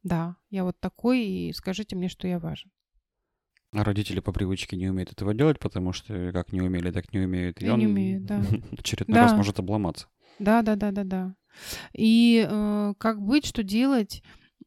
[0.03, 2.71] да, я вот такой, и скажите мне, что я важен.
[3.75, 7.21] А родители по привычке не умеют этого делать, потому что как не умели, так не
[7.21, 7.61] умеют.
[7.61, 8.41] И, и он не умеют, да.
[8.79, 9.23] очередной да.
[9.23, 10.07] раз может обломаться.
[10.39, 11.35] Да, да, да, да, да.
[11.93, 14.23] И э, как быть, что делать?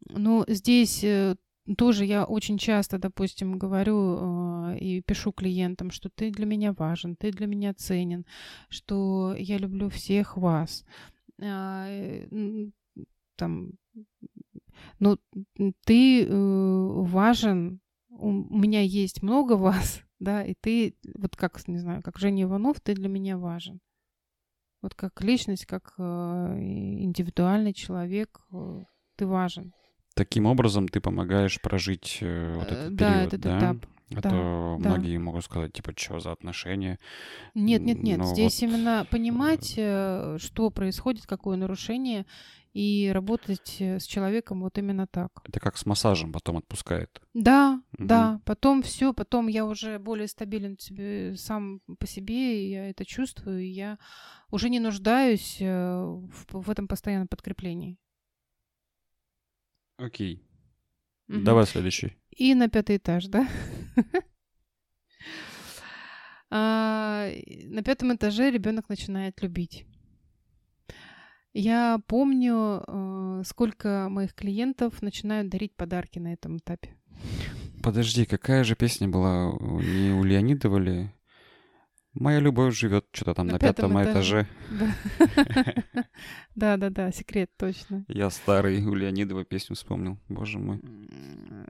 [0.10, 1.36] Ну, здесь э,
[1.78, 7.16] тоже я очень часто, допустим, говорю э, и пишу клиентам, что ты для меня важен,
[7.16, 8.26] ты для меня ценен,
[8.70, 10.86] что я люблю всех вас.
[11.40, 12.28] Э,
[13.36, 13.72] там,
[15.00, 15.18] ну,
[15.86, 17.80] ты э, важен
[18.18, 22.80] у меня есть много вас, да, и ты, вот как, не знаю, как Женя Иванов,
[22.82, 23.80] ты для меня важен.
[24.82, 28.84] Вот как личность, как э, индивидуальный человек, э,
[29.16, 29.74] ты важен.
[30.14, 33.58] Таким образом ты помогаешь прожить э, вот этот да, период, этот да?
[33.58, 33.86] этап.
[34.16, 34.90] А да, то да.
[34.90, 36.98] многие могут сказать, типа, что за отношения.
[37.54, 38.20] Нет, нет, нет.
[38.20, 38.70] Но Здесь вот...
[38.70, 42.26] именно понимать, э, что происходит, какое нарушение,
[42.74, 45.32] и работать э, с человеком вот именно так.
[45.46, 47.22] Это как с массажем потом отпускает.
[47.34, 48.08] Да, угу.
[48.08, 48.42] да.
[48.46, 53.62] Потом все, потом я уже более стабилен себе, сам по себе, и я это чувствую,
[53.64, 53.98] и я
[54.52, 57.98] уже не нуждаюсь э, в, в этом постоянном подкреплении.
[59.98, 60.44] Окей.
[61.28, 61.42] Угу.
[61.42, 62.18] Давай следующий.
[62.32, 63.48] И на пятый этаж, да?
[66.50, 67.30] А,
[67.66, 69.86] на пятом этаже ребенок начинает любить.
[71.54, 76.96] Я помню, э, сколько моих клиентов начинают дарить подарки на этом этапе.
[77.84, 79.52] Подожди, какая же песня была?
[79.82, 81.10] Не у Леонидова ли?
[82.20, 84.48] Моя любовь живет что-то там на, на пятом, пятом этаже.
[86.56, 88.04] Да, да, да, секрет, точно.
[88.08, 90.18] Я старый у Леонидова песню вспомнил.
[90.28, 90.82] Боже мой.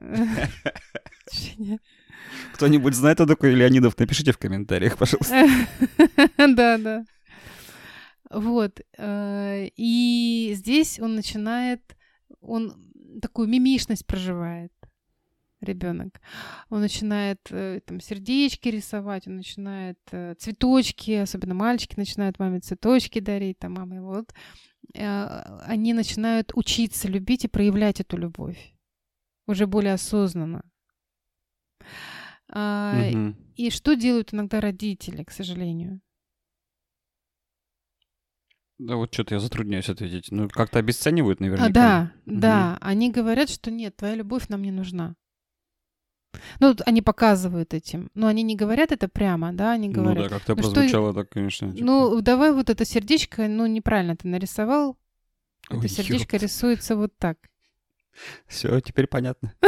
[2.54, 3.98] Кто-нибудь знает, кто такой Леонидов?
[3.98, 5.46] Напишите в комментариях, пожалуйста.
[6.38, 7.04] Да, да.
[8.30, 8.80] Вот.
[8.96, 11.96] Э, и здесь он начинает,
[12.40, 12.72] он
[13.20, 14.72] такую мимишность проживает
[15.60, 16.20] ребенок.
[16.70, 23.20] Он начинает э, там сердечки рисовать, он начинает э, цветочки, особенно мальчики начинают маме цветочки
[23.20, 24.32] дарить, там маме вот.
[24.94, 28.72] Они начинают учиться любить и проявлять эту любовь
[29.48, 30.62] уже более осознанно.
[32.50, 33.34] Угу.
[33.56, 36.00] И что делают иногда родители, к сожалению?
[38.78, 40.30] Да вот что-то я затрудняюсь ответить.
[40.30, 41.66] Ну, как-то обесценивают, наверное.
[41.66, 42.36] А, да, угу.
[42.38, 42.78] да.
[42.80, 45.16] Они говорят, что нет, твоя любовь нам не нужна.
[46.60, 48.10] Ну, они показывают этим.
[48.14, 50.24] Но они не говорят это прямо, да, они говорят.
[50.24, 51.22] Ну да, как-то ну, прозвучало что...
[51.22, 51.72] так, конечно.
[51.72, 51.84] Типа...
[51.84, 54.96] Ну, давай вот это сердечко, ну, неправильно ты нарисовал.
[55.70, 56.44] Ой, это сердечко ёпт.
[56.44, 57.38] рисуется вот так.
[58.46, 59.54] Все, теперь понятно.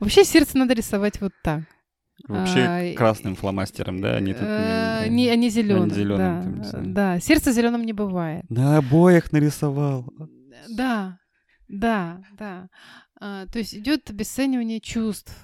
[0.00, 1.62] Вообще сердце надо рисовать вот так.
[2.28, 4.16] Вообще а, красным фломастером, да?
[4.16, 5.84] Они, тут, не, они зеленым.
[5.84, 8.48] Они зеленым да, да, сердце зеленым не бывает.
[8.48, 10.06] На обоих нарисовал.
[10.68, 11.18] Да,
[11.72, 12.68] да, да.
[13.18, 15.34] А, то есть идет обесценивание чувств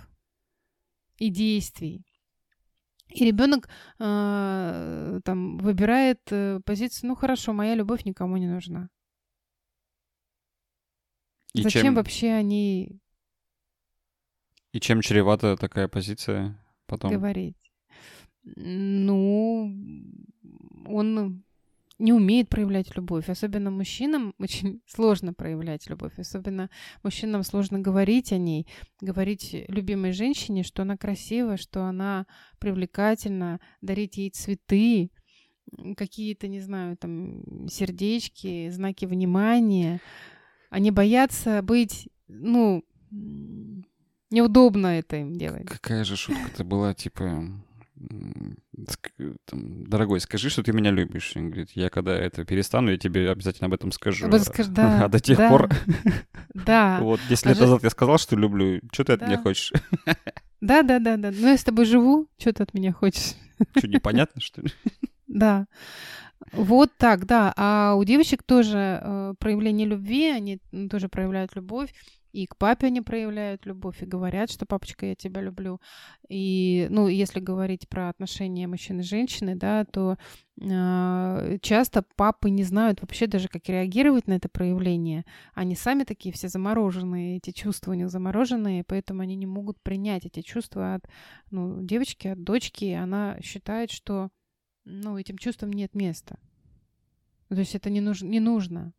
[1.17, 2.05] и действий.
[3.09, 8.91] И ребенок а, там выбирает а, позицию, ну хорошо, моя любовь никому не нужна.
[11.55, 11.95] И Зачем чем...
[11.95, 13.01] вообще они...
[14.73, 17.11] И чем чревата такая позиция потом?
[17.11, 17.57] Говорить.
[18.45, 19.75] Ну,
[20.85, 21.43] он
[21.99, 23.29] не умеет проявлять любовь.
[23.29, 26.19] Особенно мужчинам очень сложно проявлять любовь.
[26.19, 26.71] Особенно
[27.03, 28.67] мужчинам сложно говорить о ней,
[29.01, 32.27] говорить любимой женщине, что она красивая, что она
[32.59, 35.11] привлекательна, дарить ей цветы,
[35.97, 40.01] какие-то, не знаю, там, сердечки, знаки внимания.
[40.71, 42.85] Они боятся быть, ну,
[44.31, 45.67] неудобно это им делать.
[45.67, 47.45] Какая же шутка-то была, типа,
[49.47, 51.33] там, дорогой, скажи, что ты меня любишь.
[51.37, 54.27] Он говорит, я когда это перестану, я тебе обязательно об этом скажу.
[54.27, 55.69] Об скажу, да, а до тех да, пор...
[56.55, 56.99] Да.
[57.01, 59.73] Вот, 10 лет назад я сказал, что люблю, что ты от меня хочешь?
[60.61, 61.31] Да, да, да, да.
[61.31, 63.37] Ну, я с тобой живу, что ты от меня хочешь?
[63.77, 64.73] Что, непонятно, что ли?
[65.29, 65.67] Да.
[66.51, 67.53] Вот так, да.
[67.57, 70.59] А у девочек тоже э, проявление любви, они
[70.91, 71.95] тоже проявляют любовь.
[72.33, 75.81] И к папе они проявляют любовь и говорят, что папочка, я тебя люблю.
[76.29, 80.19] И, ну, если говорить про отношения мужчины и женщины, да, то
[80.61, 85.25] э, часто папы не знают вообще даже, как реагировать на это проявление.
[85.55, 90.27] Они сами такие все замороженные, эти чувства у них замороженные, поэтому они не могут принять
[90.27, 91.09] эти чувства от
[91.51, 92.93] ну, девочки, от дочки.
[92.93, 94.31] Она считает, что
[94.85, 96.39] ну, этим чувствам нет места.
[97.49, 98.93] То есть это не, нуж- не нужно.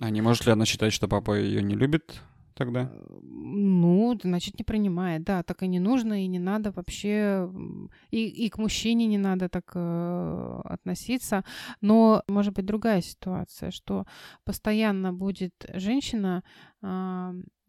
[0.00, 2.22] А не может ли она считать, что папа ее не любит
[2.58, 2.92] тогда?
[3.22, 7.48] Ну, значит, не принимает, да, так и не нужно, и не надо вообще,
[8.10, 11.44] и, и к мужчине не надо так э, относиться.
[11.80, 14.06] Но может быть другая ситуация, что
[14.44, 16.42] постоянно будет женщина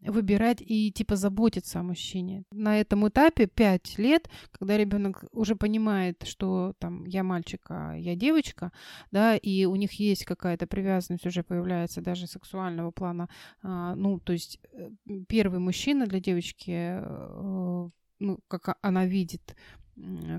[0.02, 2.44] выбирать и типа заботиться о мужчине.
[2.52, 8.16] На этом этапе 5 лет, когда ребенок уже понимает, что там я мальчик, а я
[8.16, 8.72] девочка,
[9.10, 13.28] да, и у них есть какая-то привязанность уже появляется даже сексуального плана,
[13.62, 14.90] а, ну, то есть э,
[15.28, 17.88] первый мужчина для девочки, э,
[18.18, 19.56] ну, как она видит,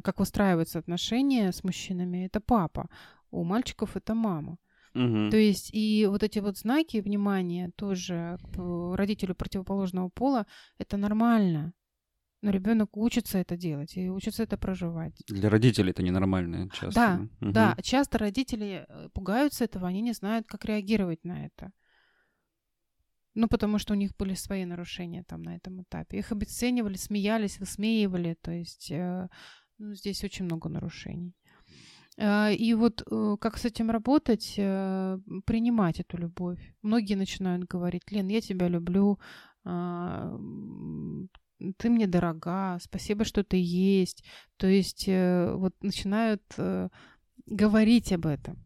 [0.03, 2.89] как выстраиваются отношения с мужчинами, это папа,
[3.31, 4.57] у мальчиков это мама.
[4.93, 5.29] Угу.
[5.31, 10.45] То есть и вот эти вот знаки внимания тоже к родителю противоположного пола
[10.77, 11.73] это нормально.
[12.41, 15.13] Но ребенок учится это делать и учится это проживать.
[15.27, 16.95] Для родителей это ненормально часто.
[16.95, 17.51] Да, угу.
[17.51, 17.77] да.
[17.83, 21.71] Часто родители э, пугаются этого, они не знают, как реагировать на это.
[23.33, 26.17] Ну, потому что у них были свои нарушения там на этом этапе.
[26.17, 28.35] Их обесценивали, смеялись, высмеивали.
[28.41, 29.29] То есть э,
[29.77, 31.33] ну, здесь очень много нарушений.
[32.21, 36.59] Э, и вот э, как с этим работать, э, принимать эту любовь.
[36.83, 39.19] Многие начинают говорить, Лен, я тебя люблю,
[39.63, 40.37] а,
[41.77, 44.23] ты мне дорога, спасибо, что ты есть.
[44.57, 46.41] То есть вот начинают
[47.45, 48.57] говорить об этом.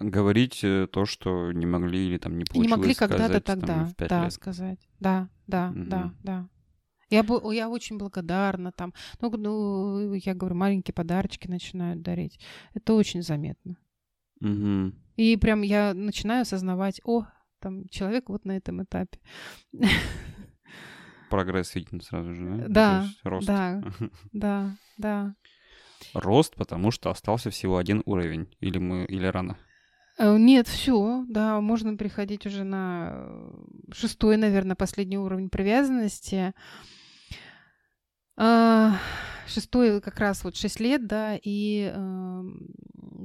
[0.00, 4.24] Говорить то, что не могли или там не получилось Не могли когда-то тогда, там, да,
[4.24, 4.32] лет.
[4.32, 4.78] сказать.
[5.00, 5.84] Да, да, угу.
[5.84, 6.48] да, да.
[7.12, 8.94] Я, я очень благодарна там.
[9.20, 12.40] Ну, ну, я говорю, маленькие подарочки начинают дарить.
[12.74, 13.76] Это очень заметно.
[14.40, 14.92] Угу.
[15.16, 17.26] И прям я начинаю осознавать, о,
[17.60, 19.18] там человек вот на этом этапе.
[21.30, 22.68] Прогресс виден сразу же, да?
[22.68, 23.46] Да, рост.
[23.46, 23.82] да,
[24.32, 25.34] да, да.
[26.14, 28.48] Рост, потому что остался всего один уровень.
[28.60, 29.56] Или мы, или рано?
[30.18, 33.28] Э, нет, все, да, можно приходить уже на
[33.92, 36.34] шестой, наверное, последний уровень привязанности.
[36.34, 36.54] А,
[39.46, 42.42] шестой как раз вот шесть лет, да, и э,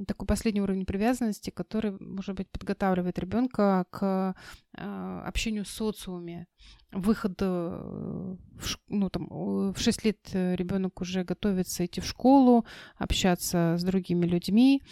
[0.06, 4.34] такой последний уровень привязанности, который, может быть, подготавливает ребенка к
[4.76, 6.46] э, общению с социуме.
[6.92, 12.64] Выход, э, в, ну, там, в 6 лет ребенок уже готовится идти в школу,
[12.96, 14.82] общаться с другими людьми,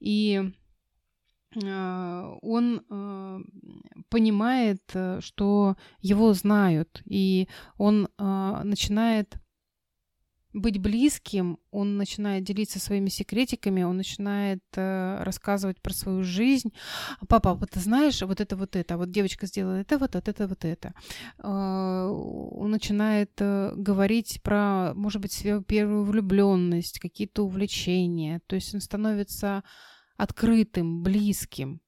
[0.00, 0.52] и
[1.62, 3.38] э, он э,
[4.08, 4.82] понимает,
[5.20, 9.36] что его знают, и он э, начинает
[10.52, 16.72] быть близким, он начинает делиться своими секретиками, он начинает э, рассказывать про свою жизнь.
[17.28, 20.48] Папа, вот ты знаешь, вот это вот это, вот девочка сделала это, вот это, это,
[20.48, 20.94] вот это.
[21.38, 28.40] Э, он начинает э, говорить про, может быть, свою первую влюбленность, какие-то увлечения.
[28.46, 29.62] То есть он становится
[30.16, 31.80] открытым, близким.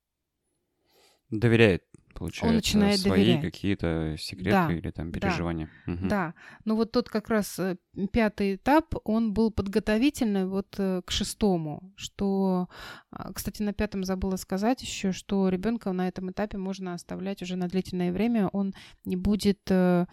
[1.29, 1.83] Доверяет
[2.23, 3.41] получается, он начинает свои доверять.
[3.41, 5.69] какие-то секреты да, или там переживания.
[5.85, 6.07] Да, угу.
[6.07, 6.33] да.
[6.65, 7.77] Но вот тот как раз э,
[8.11, 12.69] пятый этап, он был подготовительный вот э, к шестому, что,
[13.11, 17.55] а, кстати, на пятом забыла сказать еще, что ребенка на этом этапе можно оставлять уже
[17.55, 18.73] на длительное время, он
[19.05, 20.05] не будет э,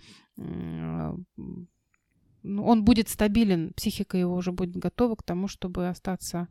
[2.42, 6.48] ну, он будет стабилен, психика его уже будет готова к тому, чтобы остаться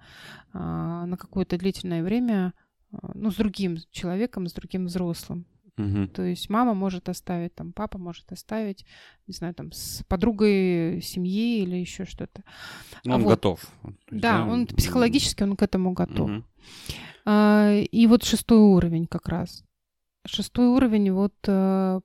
[0.54, 2.54] а, на какое-то длительное время
[3.14, 5.46] ну, с другим человеком, с другим взрослым.
[5.80, 6.08] Угу.
[6.08, 8.86] То есть мама может оставить, там, папа может оставить,
[9.28, 12.44] не знаю, там, с подругой семьи или еще что-то.
[13.06, 13.30] Ну, он вот.
[13.30, 13.62] готов.
[13.84, 16.30] Есть, да, да, он психологически он к этому готов.
[16.30, 16.44] Угу.
[17.26, 19.64] А, и вот шестой уровень как раз.
[20.26, 22.02] Шестой уровень вот а,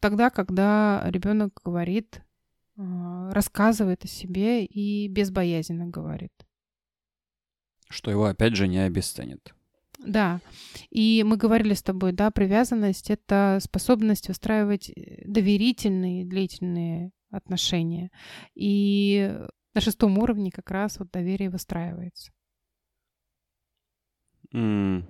[0.00, 2.22] тогда, когда ребенок говорит,
[2.76, 6.32] а, рассказывает о себе и безбоязненно говорит.
[7.88, 9.54] Что его опять же не обесценит.
[9.98, 10.40] Да,
[10.90, 18.10] и мы говорили с тобой, да, привязанность— это способность выстраивать э, доверительные, длительные отношения.
[18.54, 19.34] И
[19.74, 22.32] на шестом уровне как раз вот доверие выстраивается.
[24.52, 25.04] Mm.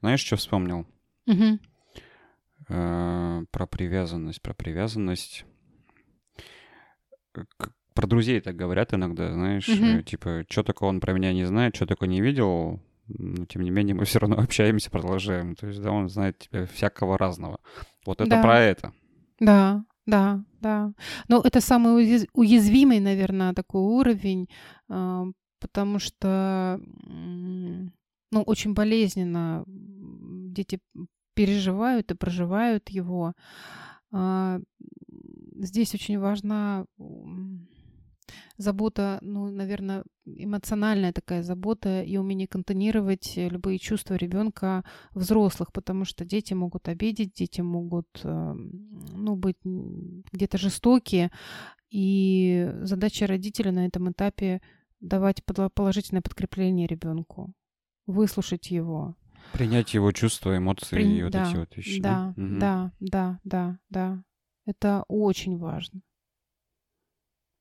[0.00, 0.86] Знаешь, что вспомнил?
[1.26, 1.58] Угу.
[2.68, 5.44] Э, про привязанность, про привязанность.
[7.94, 10.02] Про друзей так говорят иногда, знаешь, угу.
[10.02, 13.70] типа, что такое он про меня не знает, что такое не видел, но тем не
[13.70, 15.54] менее мы все равно общаемся, продолжаем.
[15.54, 17.58] То есть, да, он знает тебя всякого разного.
[18.04, 18.42] Вот это да.
[18.42, 18.92] про это.
[19.40, 20.92] Да, да, да.
[21.28, 24.48] Но это самый уязвимый, наверное, такой уровень,
[24.88, 25.24] а,
[25.60, 30.80] потому что, ну, очень болезненно дети
[31.34, 33.34] переживают и проживают его.
[34.12, 34.60] А,
[35.56, 36.86] здесь очень важна
[38.56, 40.04] забота, ну, наверное,
[40.44, 47.32] эмоциональная такая забота и умение контонировать любые чувства ребенка взрослых, потому что дети могут обидеть,
[47.32, 48.70] дети могут, эм,
[49.12, 51.30] ну, быть где-то жестокие,
[51.90, 54.60] и задача родителя на этом этапе
[55.00, 55.42] давать
[55.74, 57.52] положительное подкрепление ребенку,
[58.06, 59.16] выслушать его,
[59.52, 61.18] Принять его чувства, эмоции При...
[61.18, 62.00] и вот да, эти вот вещи.
[62.00, 64.24] Да, да, да, да, да, да.
[64.66, 66.00] Это очень важно.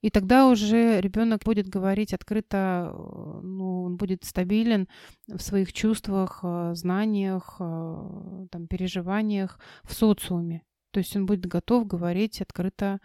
[0.05, 4.87] И тогда уже ребенок будет говорить открыто, э, ну, он будет стабилен
[5.27, 10.61] в своих чувствах, э, знаниях, э, там, переживаниях в социуме.
[10.91, 12.99] То есть он будет готов говорить открыто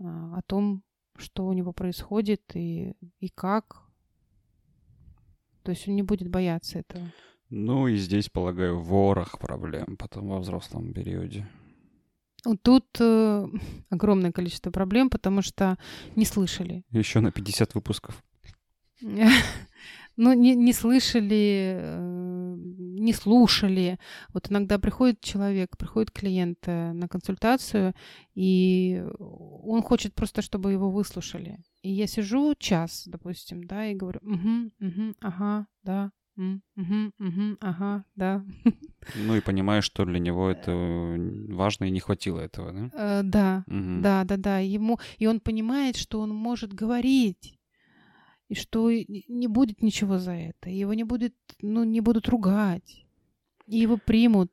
[0.00, 0.82] о том,
[1.16, 3.82] что у него происходит и, и как.
[5.62, 7.12] То есть он не будет бояться этого.
[7.48, 11.46] Ну и здесь, полагаю, ворох проблем потом во взрослом периоде.
[12.62, 13.46] Тут э,
[13.90, 15.76] огромное количество проблем, потому что
[16.16, 16.84] не слышали.
[16.90, 18.22] Еще на 50 выпусков.
[20.16, 23.98] Ну, не, не слышали, э, не слушали.
[24.34, 27.94] Вот иногда приходит человек, приходит клиент э, на консультацию,
[28.34, 31.58] и он хочет просто, чтобы его выслушали.
[31.80, 36.10] И я сижу час, допустим, да, и говорю, угу, угу, ага, да,
[36.76, 38.44] угу, угу, ага, да.
[39.16, 40.72] Ну и понимаешь, что для него это
[41.48, 42.90] важно и не хватило этого, да?
[42.92, 44.00] Э, да, угу.
[44.02, 44.58] да, да, да.
[44.58, 47.58] Ему и он понимает, что он может говорить
[48.48, 53.06] и что не будет ничего за это, его не будет, ну, не будут ругать,
[53.66, 54.50] и его примут.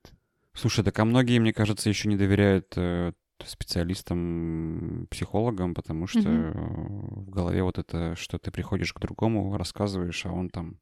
[0.54, 3.14] Слушай, так а многие, мне кажется, еще не доверяют э,
[3.46, 7.22] специалистам, психологам, потому что угу.
[7.22, 10.80] в голове вот это, что ты приходишь к другому, рассказываешь, а он там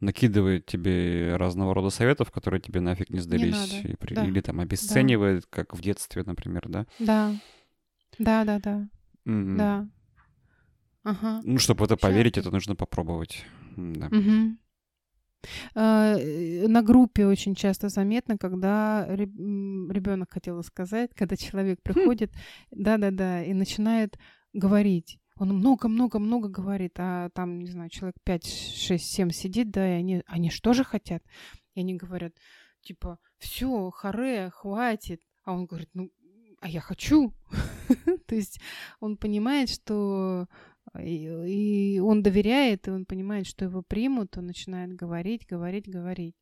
[0.00, 4.24] накидывает тебе разного рода советов, которые тебе нафиг не сдались, не и, да.
[4.24, 5.48] или там обесценивает, да.
[5.50, 6.86] как в детстве, например, да?
[6.98, 7.34] Да,
[8.18, 8.88] да, да, да,
[9.26, 9.88] mm да.
[11.04, 11.42] Ага.
[11.44, 13.44] Ну, чтобы это поверить, это нужно попробовать.
[13.76, 14.06] Да.
[14.06, 14.56] Угу.
[15.74, 21.82] На группе очень часто заметно, когда ребенок хотела сказать, когда человек хм.
[21.82, 22.32] приходит,
[22.70, 24.18] да-да-да, и начинает
[24.52, 25.18] говорить.
[25.36, 30.22] Он много-много-много говорит, а там, не знаю, человек 5, 6, 7 сидит, да, и они,
[30.26, 31.24] они что же хотят?
[31.74, 32.34] И они говорят,
[32.82, 35.20] типа, все, харе, хватит.
[35.44, 36.10] А он говорит, ну,
[36.60, 37.34] а я хочу.
[38.26, 38.60] То есть
[39.00, 40.46] он понимает, что
[40.98, 46.36] и, и он доверяет, и он понимает, что его примут, он начинает говорить, говорить, говорить.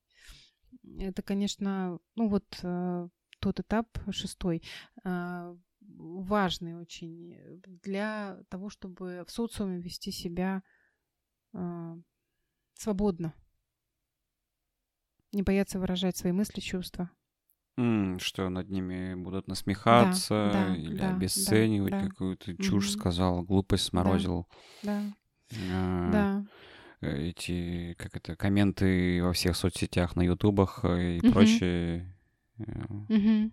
[0.98, 3.08] Это, конечно, ну вот э,
[3.40, 4.62] тот этап шестой
[5.04, 10.62] э, важный очень для того, чтобы в социуме вести себя
[11.52, 11.94] э,
[12.74, 13.34] свободно,
[15.32, 17.10] не бояться выражать свои мысли, чувства.
[17.78, 22.08] М, что над ними будут насмехаться да, или да, обесценивать, да.
[22.08, 23.00] какую-то чушь Мгм.
[23.00, 24.46] сказал, глупость сморозил.
[24.82, 25.02] Да,
[25.70, 26.44] А, да.
[27.00, 31.32] Эти, как это, комменты во всех соцсетях, на ютубах э, и Мгм.
[31.32, 32.14] прочее.
[32.58, 33.52] Мгм.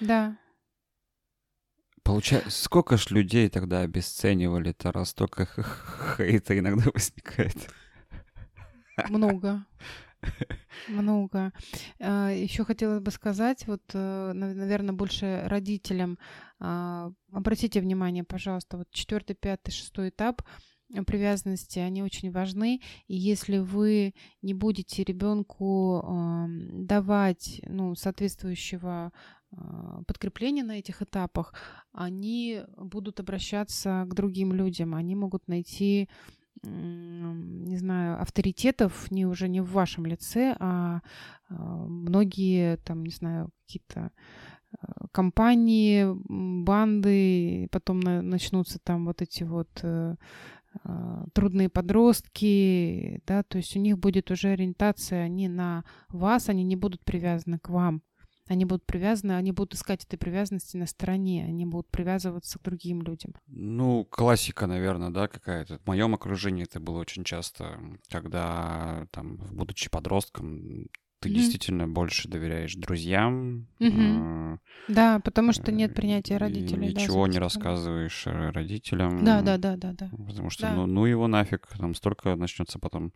[0.00, 0.36] Да.
[2.02, 5.46] Получается, сколько ж людей тогда обесценивали-то, раз столько
[6.16, 7.56] хейта иногда возникает?
[9.08, 9.64] Много.
[10.88, 11.52] Много.
[12.00, 16.18] А, Еще хотелось бы сказать, вот, э, наверное, больше родителям.
[16.58, 20.42] А, обратите внимание, пожалуйста, вот четвертый, пятый, шестой этап
[21.06, 22.80] привязанности, они очень важны.
[23.08, 29.12] И если вы не будете ребенку давать ну, соответствующего
[29.52, 31.54] а, подкрепления на этих этапах,
[31.92, 36.08] они будут обращаться к другим людям, они могут найти
[36.62, 41.00] не знаю, авторитетов не уже не в вашем лице, а,
[41.48, 44.10] а многие там, не знаю, какие-то
[44.72, 46.06] а, компании,
[46.64, 50.16] банды, потом начнутся там вот эти вот э,
[50.84, 56.64] а, трудные подростки, да, то есть у них будет уже ориентация не на вас, они
[56.64, 58.02] не будут привязаны к вам.
[58.48, 63.02] Они будут привязаны, они будут искать этой привязанности на стороне, они будут привязываться к другим
[63.02, 63.34] людям.
[63.46, 65.78] Ну, классика, наверное, да, какая-то.
[65.78, 70.86] В моем окружении это было очень часто, когда, там, будучи подростком,
[71.18, 71.32] ты mm-hmm.
[71.32, 73.66] действительно больше доверяешь друзьям.
[73.80, 74.54] Mm-hmm.
[74.54, 76.94] Э- да, потому что нет принятия родителей.
[76.94, 79.24] Ничего да, не рассказываешь родителям.
[79.24, 80.10] Да, да, да, да, да.
[80.10, 80.74] Потому что, да.
[80.74, 83.12] ну, ну его нафиг, там столько начнется потом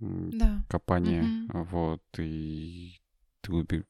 [0.00, 0.64] да.
[0.68, 1.64] копание, mm-hmm.
[1.70, 3.00] вот, и
[3.42, 3.84] ты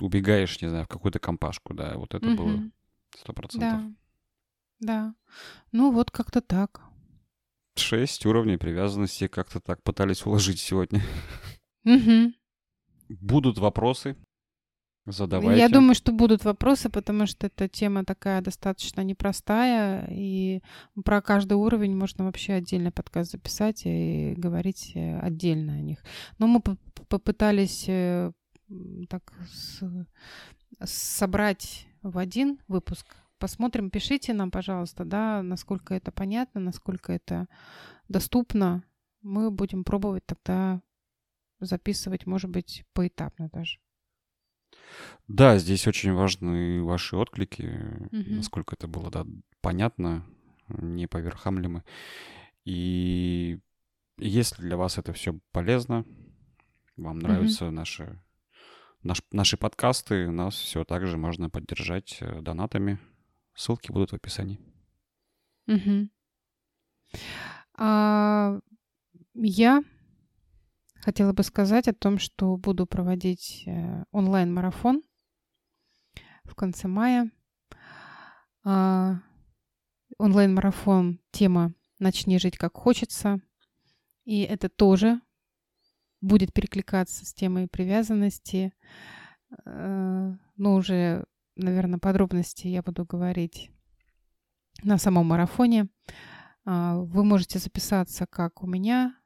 [0.00, 2.36] убегаешь, не знаю, в какую-то компашку, да, вот это угу.
[2.36, 2.70] было
[3.18, 3.70] сто процентов.
[3.70, 3.92] Да,
[4.80, 5.14] да.
[5.72, 6.82] Ну вот как-то так.
[7.76, 11.02] Шесть уровней привязанности как-то так пытались уложить сегодня.
[11.84, 12.32] Угу.
[13.08, 14.16] Будут вопросы?
[15.06, 15.60] Задавайте.
[15.60, 20.62] Я думаю, что будут вопросы, потому что эта тема такая достаточно непростая, и
[21.04, 26.02] про каждый уровень можно вообще отдельно подкаст записать и говорить э, отдельно о них.
[26.38, 26.60] Но мы
[27.08, 28.32] попытались э,
[29.08, 29.82] так с,
[30.84, 33.16] собрать в один выпуск.
[33.38, 37.48] Посмотрим, пишите нам, пожалуйста, да, насколько это понятно, насколько это
[38.08, 38.82] доступно.
[39.22, 40.80] Мы будем пробовать тогда
[41.60, 43.78] записывать, может быть, поэтапно даже.
[45.28, 47.62] Да, здесь очень важны ваши отклики,
[48.12, 48.34] угу.
[48.36, 49.26] насколько это было да,
[49.60, 50.24] понятно,
[50.68, 51.84] не по верхам ли мы.
[52.64, 53.58] И
[54.18, 56.04] если для вас это все полезно,
[56.96, 57.74] вам нравятся угу.
[57.74, 58.20] наши
[59.06, 62.98] Наш, наши подкасты нас все также можно поддержать э, донатами.
[63.54, 64.58] Ссылки будут в описании.
[65.68, 66.08] Угу.
[67.78, 68.58] А,
[69.34, 69.84] я
[70.96, 75.04] хотела бы сказать о том, что буду проводить э, онлайн-марафон
[76.42, 77.30] в конце мая.
[78.64, 79.20] А,
[80.18, 83.40] онлайн-марафон тема «Начни жить как хочется».
[84.24, 85.20] И это тоже
[86.20, 88.72] будет перекликаться с темой привязанности.
[89.64, 91.24] Ну, уже,
[91.56, 93.70] наверное, подробности я буду говорить
[94.82, 95.88] на самом марафоне.
[96.64, 99.16] А, вы можете записаться как у меня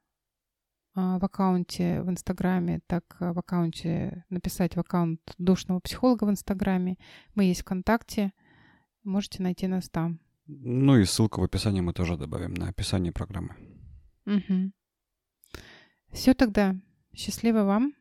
[0.95, 6.99] а, в аккаунте в Инстаграме, так в аккаунте, написать в аккаунт душного психолога в Инстаграме.
[7.35, 8.33] Мы есть ВКонтакте.
[9.03, 10.21] Можете найти нас там.
[10.47, 13.57] Ну и ссылку в описании мы тоже добавим на описание программы.
[14.27, 14.73] Угу.
[16.13, 16.77] Все тогда.
[17.15, 17.95] Счастливо вам.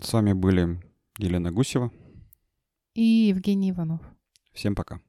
[0.00, 0.80] С вами были
[1.18, 1.90] Елена Гусева
[2.94, 4.00] и Евгений Иванов.
[4.52, 5.00] Всем пока.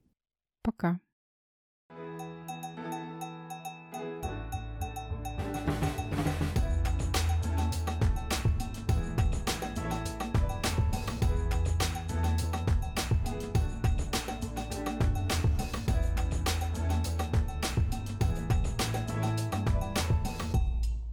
[0.61, 0.99] Пока.